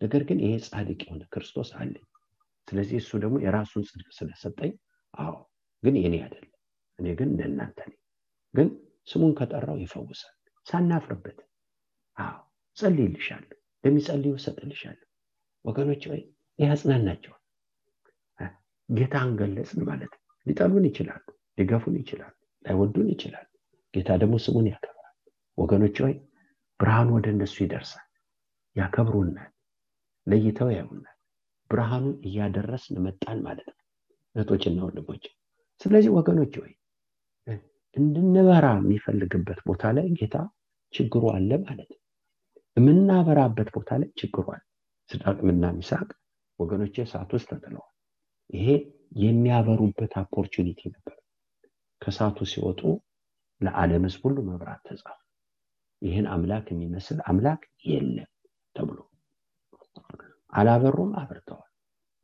[0.00, 2.04] ነገር ግን ይሄ ጻድቅ የሆነ ክርስቶስ አለኝ።
[2.68, 4.72] ስለዚህ እሱ ደግሞ የራሱን ጽድቅ ስለሰጠኝ
[5.14, 5.34] አዎ
[5.82, 6.50] ግን የኔ አይደለም።
[6.98, 7.98] እኔ ግን እንደናንተ ነኝ።
[8.54, 8.68] ግን
[9.08, 10.34] ስሙን ከጠራው ይፈውሳል።
[10.66, 11.38] ሳናፍርበት
[12.18, 12.36] አዎ
[12.76, 13.50] ጸልይልሻለሁ
[13.84, 15.06] ለሚጸልዩ እሰጥልሻለሁ።
[15.64, 16.22] ወገኖች ወይ
[16.58, 17.40] ያጽናናቸዋል።
[18.88, 20.12] ጌታን ገለጽን ማለት
[20.46, 21.24] ሊጠሉን ይችላሉ
[21.58, 23.46] ሊገፉን ይችላሉ ላይወዱን ይችላሉ
[23.94, 25.14] ጌታ ደግሞ ስሙን ያከብራል።
[25.58, 26.14] ወገኖች ወይ
[26.80, 28.06] ብርሃኑ ወደ እነሱ ይደርሳል።
[28.76, 29.50] ያከብሩናል
[30.26, 31.16] ለይተው ያዩናል።
[31.70, 33.80] ብርሃኑን እያደረስን መጣን ማለት ነው
[34.34, 35.24] እህቶችና ወንድሞች።
[35.80, 36.72] ስለዚህ ወገኖች ወይ
[37.96, 40.36] እንድንበራ የሚፈልግበት ቦታ ላይ ጌታ
[40.94, 42.00] ችግሩ አለ ማለት ነው።
[42.76, 44.62] የምናበራበት ቦታ ላይ ችግሩ አለ።
[45.10, 46.08] ስዳቅምና ሚሳቅ
[46.60, 47.92] ወገኖች ሰዓት ውስጥ ተጥለዋል።
[48.50, 48.66] ይሄ
[49.22, 51.16] የሚያበሩበት opportunity ነበር።
[52.02, 52.80] ከሰዓቱ ሲወጡ
[53.64, 55.18] ለዓለም ህዝብ ሁሉ መብራት ተጻፈ።
[56.02, 58.30] ይህን አምላክ የሚመስል አምላክ የለም
[58.76, 58.98] ተብሎ
[60.52, 61.70] አላበሩም አብርተዋል።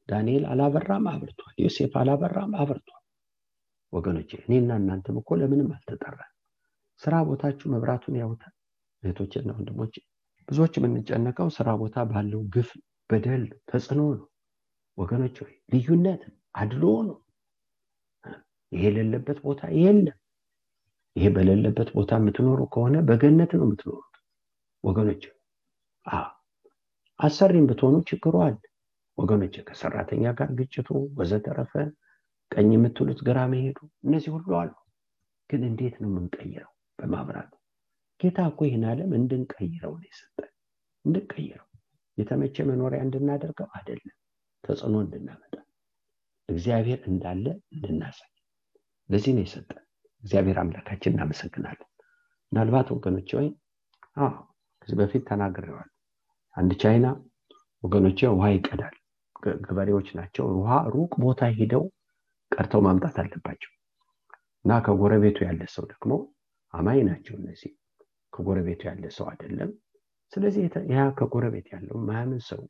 [0.09, 3.03] ዳንኤል አላበራም አብርቷል። ዮሴፍ አላበራም አብርቷል።
[3.93, 6.33] ወገኖች እኔና እናንተም እኮ ለምንም አልተጠራን
[7.01, 8.55] ስራ ቦታችሁ መብራቱን ያውታል?
[9.03, 9.95] እህቶችና ወንድሞች
[10.49, 12.71] ብዙዎች የምንጨነቀው ስራ ቦታ ባለው ግፍ
[13.11, 14.27] በደል ተጽዕኖ ነው።
[14.99, 15.37] ወገኖች
[15.73, 16.23] ልዩነት
[16.55, 17.19] አድሎ ነው።
[18.73, 20.17] ይሄ የሌለበት ቦታ የለም
[21.17, 24.15] ይሄ በሌለበት ቦታ የምትኖሩ ከሆነ በገነት ነው የምትኖሩት።
[24.85, 25.23] ወገኖች
[27.21, 28.59] አሰሪም ብትሆኑ ችግሩ አለ።
[29.19, 30.89] ወገኖች ከሰራተኛ ጋር ግጭቱ
[31.19, 31.73] ወዘተረፈ
[32.51, 34.73] ቀኝ የምትሉት ግራ መሄዱ እነዚህ ሁሉ አሉ።
[35.51, 36.71] ግን እንዴት ነው የምንቀይረው?
[36.99, 37.53] በማብራት
[38.21, 40.51] ጌታ እኮ ይህን ዓለም እንድንቀይረው ነው የሰጠን።
[41.05, 41.67] እንድንቀይረው
[42.19, 44.17] የተመቸ መኖሪያ እንድናደርገው አይደለም
[44.65, 45.55] ተጽዕኖ እንድናመጣ።
[46.49, 47.45] እግዚአብሔር እንዳለ
[47.75, 48.31] እንድናሳይ።
[49.11, 49.85] ለዚህ ነው የሰጠን
[50.23, 51.89] እግዚአብሔር አምላካችን እናመሰግናለን።
[52.53, 53.49] ምናልባት ወገኖች ወይ
[54.83, 55.89] ከዚህ በፊት ተናግረዋል
[56.57, 57.07] አንድ ቻይና
[57.83, 58.97] ወገኖቼ ውሃ ይቀዳል።
[59.65, 61.85] ገበሬዎች ናቸው። ውሃ ሩቅ ቦታ ሂደው
[62.53, 63.71] ቀርተው ማምጣት አለባቸው።
[64.65, 66.13] እና ከጎረቤቱ ያለ ሰው ደግሞ
[66.75, 67.73] አማኝ ናቸው እነዚህ።
[68.33, 69.71] ከጎረቤቱ ያለ ሰው አይደለም።
[70.33, 72.61] ስለዚህ ያ ከጎረቤት ያለው ማያምን ሰው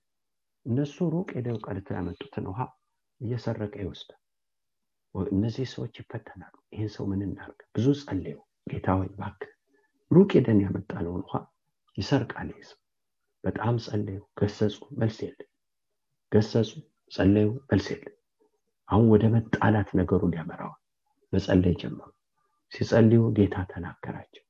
[0.66, 2.60] እነሱ ሩቅ ሄደው ቀድተው ያመጡትን ውሃ
[3.20, 4.20] እየሰረቀ ይወስዳል
[5.14, 8.36] እነዚህ ሰዎች ይፈተናሉ። ይህን ሰው ምን እናርግ ብዙ ጸለዩ።
[8.66, 9.40] ጌታ ወይ ባክ
[10.10, 11.34] ሩቅ ሄደን ያመጣነውን ውሃ
[11.98, 12.78] ይሰርቃል ይህ ሰው።
[13.44, 15.40] በጣም ጸለዩ ገሰጹ መልስ የለ
[16.32, 16.70] ገሰጹ
[17.12, 18.06] ጸለዩ መልስ የለ
[18.88, 20.80] አሁን ወደ መጣላት ነገሩን ያመራዋል።
[21.32, 22.08] መጸለይ ጀመሩ።
[22.72, 24.44] ሲጸልዩ ጌታ ተናገራቸው።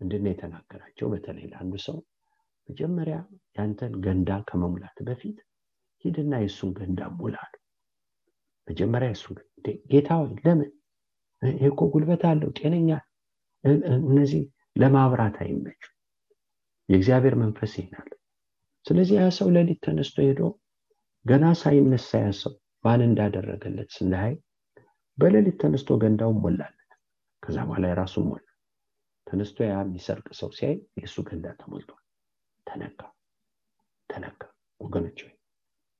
[0.00, 1.06] ምንድነው የተናገራቸው?
[1.12, 1.96] በተለይ ለአንዱ ሰው
[2.68, 3.16] መጀመሪያ
[3.58, 5.38] ያንተን ገንዳ ከመሙላት በፊት
[6.04, 7.52] ሂድና የእሱን ገንዳ ሙላሉ
[8.70, 9.36] መጀመሪያ የእሱን
[9.92, 10.10] ጌታ
[10.44, 10.70] ለምን?
[11.66, 12.90] እኮ ጉልበት አለው ጤነኛ
[14.04, 14.42] እነዚህ
[14.76, 15.82] ለማብራት አይመቹ።
[16.88, 18.08] የእግዚአብሔር መንፈስ ይናል
[18.86, 20.42] ስለዚህ ያ ሰው ለሊት ተነስቶ ሄዶ
[21.24, 22.52] ገና ሳይነሳ ያ ሰው
[22.84, 24.32] ማን እንዳደረገለት ስናይ
[25.18, 26.76] በሌሊት ተነስቶ ገንዳውን ሞላለት።
[27.42, 28.46] ከዛ በኋላ የራሱን ሞላ።
[29.26, 32.02] ተነስቶ ያ የሚሰርቅ ሰው ሲያይ የእሱ ገንዳ ተሞልቷል።
[32.66, 33.00] ተነካ
[34.10, 34.40] ተነካ
[34.80, 35.20] ወገኖች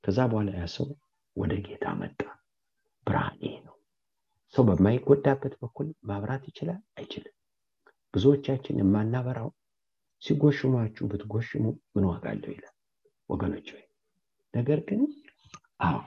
[0.04, 0.86] ከዛ በኋላ ያ ሰው
[1.36, 2.20] ወደ ጌታ መጣ
[3.10, 3.76] ብርሃን ይሄ ነው።
[4.54, 6.80] ሰው በማይጎዳበት በኩል ማብራት ይችላል?
[6.96, 7.34] አይችልም።
[8.14, 9.50] ብዙዎቻችን የማናበራው
[10.22, 12.74] ሲጎሽሟችሁ ብትጎሽሙ ምን ዋጋ አለው ይላል
[13.30, 13.84] ወገኖች ወይ
[14.54, 15.02] ነገር ግን
[15.80, 15.98] አዎ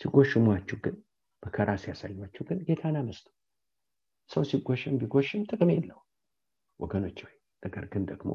[0.00, 0.96] ሲጎሽሟችሁ ግን
[1.42, 3.26] መከራ ሲያሳዩችሁ ግን ጌታን አመስጡ
[4.30, 6.00] ሰው ሲጎሽም ቢጎሽም ጥቅም የለው
[6.80, 8.32] ወገኖች ወይ ነገር ግን ደግሞ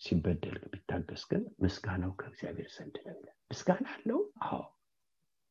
[0.00, 4.18] ሲበደል ቢታገስ ግን ምስጋናው ከእግዚአብሔር ዘንድ ነው ይላል። ምስጋና አለው?
[4.46, 4.60] አዎ።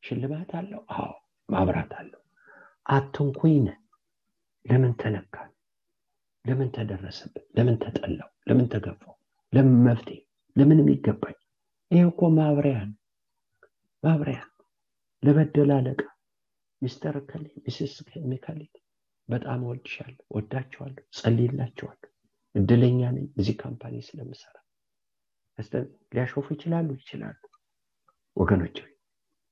[0.02, 0.82] ሽልማት አለው?
[0.96, 1.10] አዎ
[1.48, 2.22] ማብራት አለው።
[2.86, 3.66] አትንኩኝ
[4.64, 5.50] ለምን ተነካል
[6.44, 9.14] ለምን ተደረሰብን ለምን ተጠላው ለምን ተገፋው
[9.52, 10.18] ለምን መፍትሄ?
[10.56, 11.36] ለምን የሚገባኝ?
[11.90, 12.96] ይህ እኮ ማብሪያ ነው።
[14.02, 14.40] ማብሪያ
[15.22, 16.00] ለበደል አለቃ
[16.82, 17.94] mister እከሌ misses
[18.30, 18.74] እከሊት
[19.28, 22.10] በጣም ወድሻለሁ ወዳቸዋለሁ ጸልይላቸዋለሁ
[22.54, 24.54] እድለኛ ነኝ። እዚህ company ስለምሰራ
[26.12, 26.88] ሊያሾፉ ይችላሉ?
[27.00, 27.38] ይችላሉ።
[28.36, 28.76] ወገኖች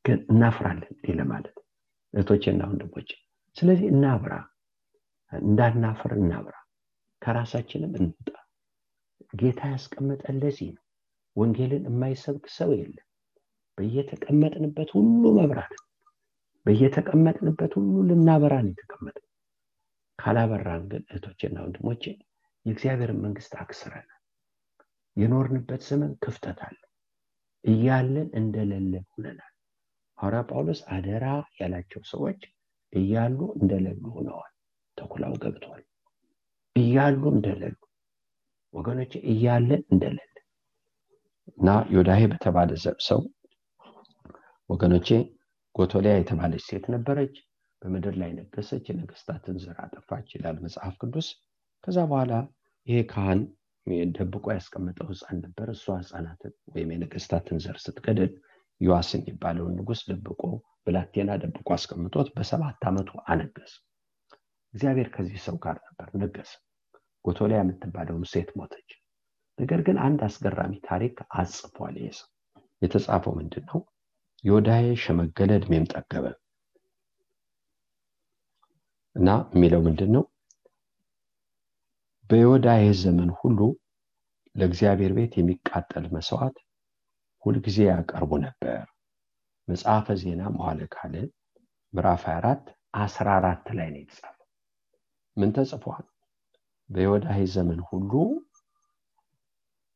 [0.05, 1.57] ግን እናፍራለን ለማለት
[2.15, 3.09] እህቶቼና ወንድሞች
[3.57, 4.35] ስለዚህ እናብራ
[5.33, 6.55] እንዳናፍር እናብራ
[7.23, 8.29] ከራሳችንም እንውጣ።
[9.33, 10.83] ጌታ ያስቀመጠን ለዚህ ነው።
[11.37, 13.07] ወንጌልን የማይሰብክ ሰው የለም።
[13.79, 15.75] በየተቀመጥንበት ሁሉ መብራት
[16.67, 19.17] በየተቀመጥንበት ሁሉ ልናበራን የተቀመጥ
[20.19, 22.05] ካላበራን ግን እህቶችና ወንድሞቼ
[22.67, 24.13] የእግዚአብሔርን መንግስት አክስረናል
[25.17, 26.79] የኖርንበት ዘመን ክፍተት አለ።
[27.65, 29.53] እያለን እንደሌለን ሁነናል
[30.19, 31.25] ሐዋርያ ጳውሎስ አደራ
[31.59, 32.41] ያላቸው ሰዎች
[32.93, 34.53] እያሉ እንደሌሉ ሆነዋል።
[34.99, 35.83] ተኩላው ገብቷል።
[36.77, 37.77] እያሉ እንደሌሉ
[38.75, 40.33] ወገኖች እያለን እንደሌለ
[41.53, 42.71] እና ዮዳሄ በተባለ
[43.09, 43.21] ሰው
[44.71, 45.09] ወገኖቼ
[45.75, 47.35] ጎቶሊያ የተባለች ሴት ነበረች።
[47.83, 51.29] በምድር ላይ ነገሰች የነገስታትን ዘር አጠፋች ይላል መጽሐፍ ቅዱስ።
[51.85, 52.33] ከዛ በኋላ
[52.87, 53.41] ይሄ ካህን
[54.17, 58.31] ደብቆ ያስቀመጠው ህፃን ነበር። እሷ ህፃናትን ወይም የነገስታትን ዘር ስትገድል
[58.81, 60.43] ዮዋስ የሚባለውን ንጉስ ደብቆ
[60.87, 63.73] ብላቴና ደብቆ አስቀምጦት በሰባት ዓመቱ አነገስ
[64.75, 66.53] እግዚአብሔር ከዚህ ሰው ጋር ነበር ነገሰ።
[67.25, 68.91] ጎቶሊያ የምትባለውም ሴት ሞተች።
[69.59, 72.29] ነገር ግን አንድ አስገራሚ ታሪክ አጽፏል ይሄ ሰው።
[72.83, 73.81] የተጻፈው ምንድን ነው
[74.45, 76.27] ዮዳሄ ሸመገለ እድሜም ጠገበ።
[79.17, 80.25] እና የሚለው ምንድን ነው
[82.31, 83.59] በዮዳሄ ዘመን ሁሉ
[84.55, 86.57] ለእግዚአብሔር ቤት የሚቃጠል መስዋዕት
[87.47, 88.83] ሁልጊዜ ያቀርቡ ነበር።
[89.69, 91.15] መጽሐፈ ዜና መዋለ ካለ
[91.93, 94.47] ምዕራፍ 24 14 ላይ ነው የተጻፈው።
[95.37, 96.05] ምን ተጽፏል?
[96.91, 98.13] በዮዳሄ ዘመን ሁሉ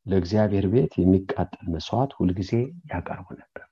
[0.05, 2.51] ለእግዚአብሔር ቤት የሚቃጠል መስዋዕት ሁልጊዜ
[2.91, 3.65] ያቀርቡ ነበር።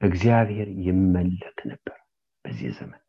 [0.00, 1.96] እግዚአብሔር ይመለክ ነበር
[2.44, 3.02] በዚህ ዘመን።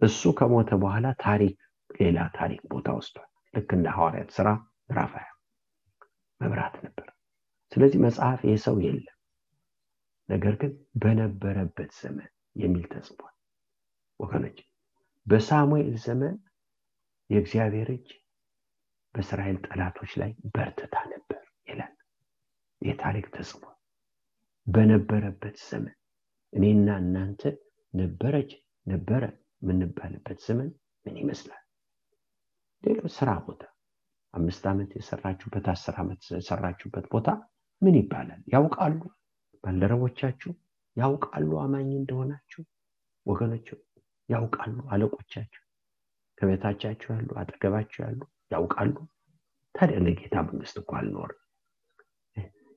[0.00, 1.56] እሱ ከሞተ በኋላ ታሪክ
[2.00, 4.48] ሌላ ታሪክ ቦታ ወስዷል። ልክ እንደ ሐዋርያት ስራ
[4.88, 5.12] ምዕራፍ
[7.76, 9.16] ስለዚህ መጽሐፍ ይህ ሰው የለም።
[10.28, 13.34] ነገር ግን በነበረበት ዘመን የሚል ተጽፏል።
[14.20, 14.58] ወገኖች
[15.26, 16.36] በሳሙኤል ዘመን
[17.30, 18.08] የእግዚአብሔር እጅ
[19.14, 21.92] በእስራኤል ጠላቶች ላይ በርትታ ነበር ይላል።
[22.82, 23.76] ይህ ታሪክ ተጽፏል።
[24.66, 25.96] በነበረበት ዘመን
[26.52, 27.42] እኔና እናንተ
[27.94, 28.50] ነበረች
[28.86, 29.22] ነበረ
[29.62, 30.70] የምንባልበት ዘመን
[31.06, 31.62] ምን ይመስላል?
[32.84, 33.62] ሌሎች ስራ ቦታ
[34.34, 37.28] አምስት ዓመት የሰራችሁበት አስር ዓመት የሰራችሁበት ቦታ
[37.82, 38.40] ምን ይባላል?
[38.54, 39.00] ያውቃሉ?
[39.64, 40.52] ባልደረቦቻችሁ
[40.96, 41.50] ያውቃሉ?
[41.64, 42.62] አማኝ እንደሆናችሁ?
[43.26, 43.66] ወገኖች
[44.28, 44.76] ያውቃሉ?
[44.92, 45.62] አለቆቻቸው
[46.38, 47.28] ከቤታቻቸው ያሉ?
[47.40, 48.20] አጠገባቸው ያሉ?
[48.50, 48.94] ያውቃሉ?
[49.74, 51.40] ታዲያ ለጌታ መንግስት እኮ አልኖርም።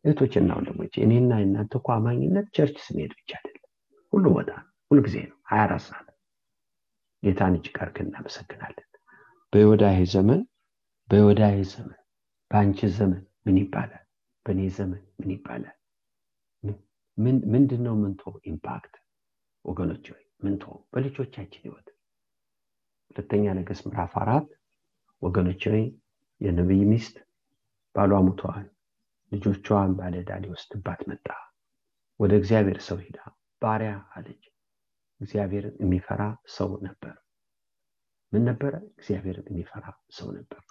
[0.05, 3.69] እህቶችና ወንድሞች እኔና እናንተ እኮ አማኝነት church ስንሄድ ብቻ አይደለም።
[4.13, 4.51] ሁሉ ቦታ
[4.91, 6.07] ሁልጊዜ ነው። ሀያ አራት ሰዓት
[7.23, 8.85] ጌታን እጅግ አድርገን እናመሰግናለን።
[9.53, 10.41] በዮዳሄ ዘመን
[11.09, 11.99] በዮዳሄ ዘመን
[12.51, 14.03] በአንቺ ዘመን ምን ይባላል
[14.49, 15.75] በእኔ ዘመን ምን ይባላል?
[17.53, 18.93] ምንድን ነው ምንቶ impact?
[19.65, 21.87] ወገኖች ወይ ምንቶ በልጆቻችን ህይወት።
[23.09, 24.47] ሁለተኛ ነገስ ምዕራፍ አራት።
[25.21, 25.83] ወገኖች ወይ
[26.41, 27.15] የነቢይ ሚስት
[27.95, 28.65] ባሏ ሙተዋል
[29.31, 31.27] ልጆቿን ባለዳ ሊወስድባት መጣ።
[32.19, 33.19] ወደ እግዚአብሔር ሰው ሄዳ
[33.61, 34.43] ባሪያ አለች።
[35.21, 37.15] እግዚአብሔርን የሚፈራ ሰው ነበር።
[38.33, 38.73] ምን ነበረ?
[38.97, 40.63] እግዚአብሔርን የሚፈራ ሰው ነበር።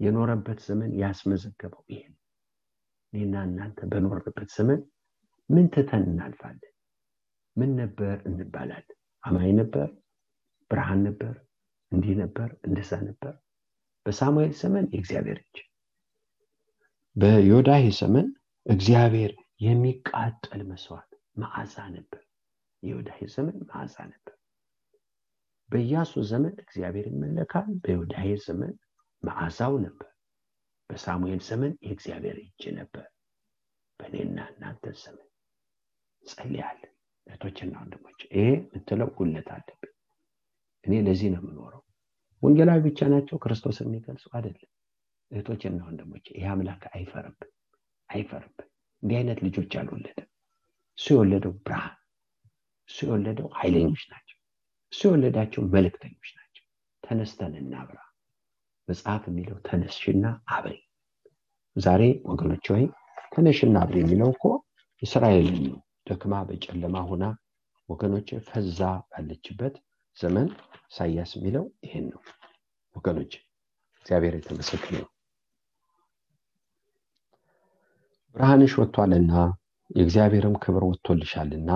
[0.00, 2.02] የኖረበት ዘመን ያስመዘገበው ይሄ
[3.12, 4.80] እኔና እናንተ በኖርበት ዘመን
[5.50, 6.72] ምን ትተን እናልፋለን?
[7.56, 8.96] ምን ነበር እንባላለን?
[9.24, 9.88] አማኝ ነበር?
[10.70, 11.34] ብርሃን ነበር?
[11.92, 12.48] እንዲህ ነበር?
[12.66, 13.32] እንደዛ ነበር?
[14.06, 15.56] በሳሙኤል ዘመን የእግዚአብሔር እጅ
[17.16, 18.26] በዮዳሄ ዘመን
[18.66, 22.22] እግዚአብሔር የሚቃጠል መስዋዕት መዓዛ ነበር።
[22.82, 24.34] የዮዳሄ ዘመን መዓዛ ነበር።
[25.70, 28.72] በኢያሱ ዘመን እግዚአብሔር ይመለካል። በዮዳሄ ዘመን
[29.22, 30.08] መዓዛው ነበር
[30.90, 33.06] በሳሙኤል ዘመን የእግዚአብሔር እጅ ነበር።
[34.00, 35.26] በእኔና እናንተ ዘመን
[36.24, 36.92] ጸልያለን።
[37.26, 39.92] እህቶችና ወንድሞች ይሄ ምትለው ጉለት አለብን።
[40.84, 41.82] እኔ ለዚህ ነው የምኖረው።
[42.42, 44.70] ወንጌላዊ ብቻ ናቸው ክርስቶስን የሚገልጹ አይደለም።
[45.30, 47.50] እህቶችና ወንድሞች ይህ አምላክ አይፈርብን
[48.10, 48.68] አይፈርብን
[49.02, 50.28] እንዲህ አይነት ልጆች አልወለደም።
[50.98, 51.96] እሱ የወለደው ብርሃን
[52.88, 54.38] እሱ የወለደው ኃይለኞች ናቸው።
[54.92, 56.64] እሱ የወለዳቸው መልእክተኞች ናቸው።
[57.02, 57.98] ተነስተን እናብራ
[58.90, 60.24] መጽሐፍ የሚለው ተነስሽና
[60.54, 60.76] አብሪ።
[61.76, 62.84] ዛሬ ወገኖች ወይ
[63.34, 64.44] ተነሽና አብሪ የሚለው እኮ
[65.02, 65.78] እስራኤልን ነው።
[66.08, 67.24] ደክማ በጨለማ ሆና
[67.88, 68.80] ወገኖች ፈዛ
[69.10, 69.74] ባለችበት
[70.16, 70.48] ዘመን
[70.88, 72.20] ኢሳያስ የሚለው ይሄን ነው።
[72.96, 73.32] ወገኖች
[74.00, 75.10] እግዚአብሔር የተመሰገነ ነው
[78.36, 79.32] ብርሃንሽ ወጥቷልና
[79.90, 81.70] የእግዚአብሔርም ክብር ወጥቶልሻልና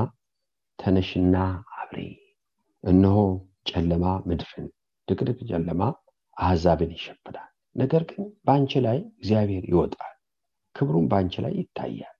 [0.78, 1.36] ተነሽና
[1.78, 2.00] አብሪ።
[2.84, 3.16] እነሆ
[3.70, 4.66] ጨለማ ምድርን
[5.08, 5.82] ድቅድቅ ጨለማ
[6.36, 10.14] አሕዛብን ይሸፍናል። ነገር ግን በአንቺ ላይ እግዚአብሔር ይወጣል
[10.74, 12.16] ክብሩም በአንቺ ላይ ይታያል።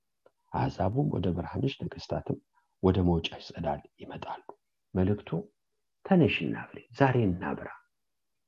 [0.52, 2.38] አሕዛቡም ወደ ብርሃንሽ ነገስታትም
[2.82, 4.42] ወደ መውጫሽ ጸዳል ይመጣሉ።
[4.94, 5.30] መልእክቱ
[6.04, 7.68] ተነሽ እናብሪ ዛሬ እናብራ።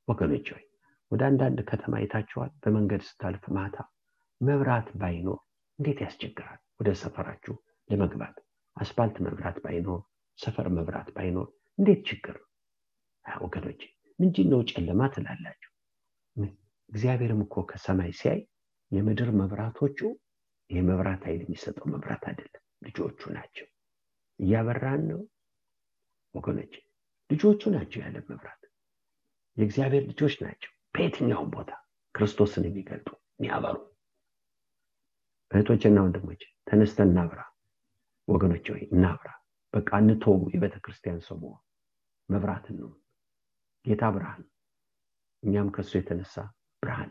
[0.08, 0.64] ወገኖች ሆይ
[1.10, 3.76] ወደ አንዳንድ ከተማ አይታችኋል በመንገድ ስታልፍ ማታ
[4.40, 5.40] መብራት ባይኖር
[5.78, 6.60] እንዴት ያስቸግራል?
[6.80, 7.54] ወደ ሰፈራችሁ
[7.90, 8.36] ለመግባት
[8.76, 10.00] አስፋልት መብራት ባይኖር
[10.38, 11.48] ሰፈር መብራት ባይኖር
[11.78, 12.36] እንዴት ችግር
[13.24, 13.80] ወገኖች
[14.18, 15.70] ምንድን ነው ጨለማ ትላላችሁ?
[16.90, 18.40] እግዚአብሔርም እኮ ከሰማይ ሲያይ
[18.90, 19.98] የምድር መብራቶቹ
[20.70, 21.86] የመብራት ኃይል የሚሰጠው?
[21.94, 23.66] መብራት አይደለም። ልጆቹ ናቸው።
[24.40, 25.20] እያበራን ነው
[26.34, 26.74] ወገኖች።
[27.30, 28.62] ልጆቹ ናቸው ያለ መብራት።
[29.56, 31.70] የእግዚአብሔር ልጆች ናቸው። በየትኛውም ቦታ
[32.14, 33.76] ክርስቶስን የሚገልጡ የሚያበሩ።
[35.50, 37.40] እህቶችና ወንድሞች ተነስተን እናብራ።
[38.28, 39.28] ወገኖች ወይ እናብራ።
[39.74, 41.40] በቃ እንተው የቤተ ክርስቲያን ሰው
[42.28, 42.90] መብራትን ነው
[43.86, 44.42] ጌታ ብርሃን
[45.42, 46.34] እኛም ከሱ የተነሳ
[46.82, 47.10] ብርሃን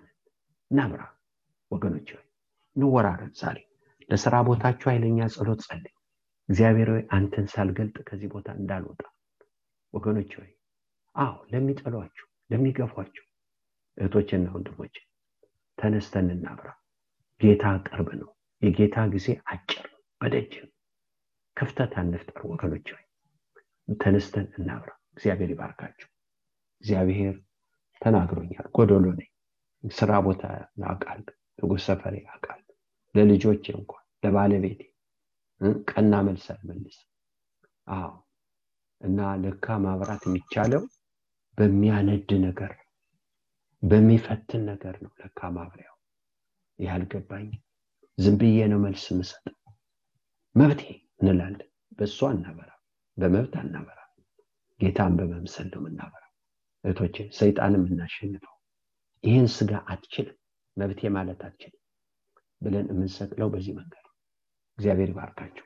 [0.72, 1.02] እናብራ
[1.72, 2.26] ወገኖች ሆይ
[2.76, 3.58] እንወራረድ ዛሬ
[4.10, 5.94] ለስራ ቦታችሁ ኃይለኛ ጸሎት ጸልይ።
[6.50, 9.02] እግዚአብሔር ሆይ አንተን ሳልገልጥ ከዚህ ቦታ እንዳልወጣ።
[9.94, 10.50] ወገኖች ሆይ
[11.16, 13.26] አዎ ለሚጠሏችሁ ለሚገፏችሁ
[13.98, 14.96] እህቶችና ወንድሞች
[15.78, 16.68] ተነስተን እናብራ።
[17.42, 18.30] ጌታ ቅርብ ነው።
[18.62, 19.88] የጌታ ጊዜ አጭር
[20.22, 20.54] በደጅ
[21.58, 23.04] ክፍተት አንፍጠር። ወገኖች ሆይ
[24.00, 26.10] ተነስተን እናብራ። እግዚአብሔር ይባርካችሁ
[26.86, 27.36] እግዚአብሔር
[28.02, 29.30] ተናግሮኛል። ጎደሎ ነኝ።
[29.84, 30.42] ስራ ቦታ
[30.86, 31.22] አውቃል
[31.60, 32.60] ንጉሥ ሰፈሬ አውቃል
[33.16, 34.82] ለልጆች እንኳን ለባለቤቴ
[35.92, 36.98] ቀና መልስ አልመልስ
[37.88, 38.12] አዎ።
[39.02, 40.84] እና ለካ ማብራት የሚቻለው
[41.58, 42.74] በሚያነድ ነገር
[43.84, 45.96] በሚፈትን ነገር ነው ለካ ማብሪያው።
[46.80, 47.48] ይህ አልገባኝ
[48.68, 49.46] ነው መልስ ምሰጥ
[50.56, 50.82] መብቴ
[51.22, 52.70] እንላለን። በእሱ አናበራ
[53.18, 54.00] በመብት አናበራ
[54.80, 56.25] ጌታን በመምሰል ነው የምናበራ
[56.86, 58.56] እህቶቼ ሰይጣንም እናሸንፈው።
[59.24, 60.38] ይህን ስጋ አትችልም
[60.78, 61.82] መብቴ ማለት አትችልም
[62.62, 64.06] ብለን የምንሰቅለው በዚህ መንገድ
[64.78, 65.66] እግዚአብሔር ይባርካቸው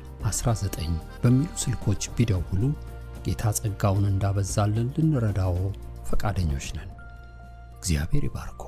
[0.25, 0.91] 19
[1.23, 2.63] በሚሉ ስልኮች ቢደውሉ
[3.25, 5.55] ጌታ ጸጋውን እንዳበዛልን ልንረዳዎ
[6.09, 6.89] ፈቃደኞች ነን።
[7.77, 8.63] እግዚአብሔር ይባርኮ።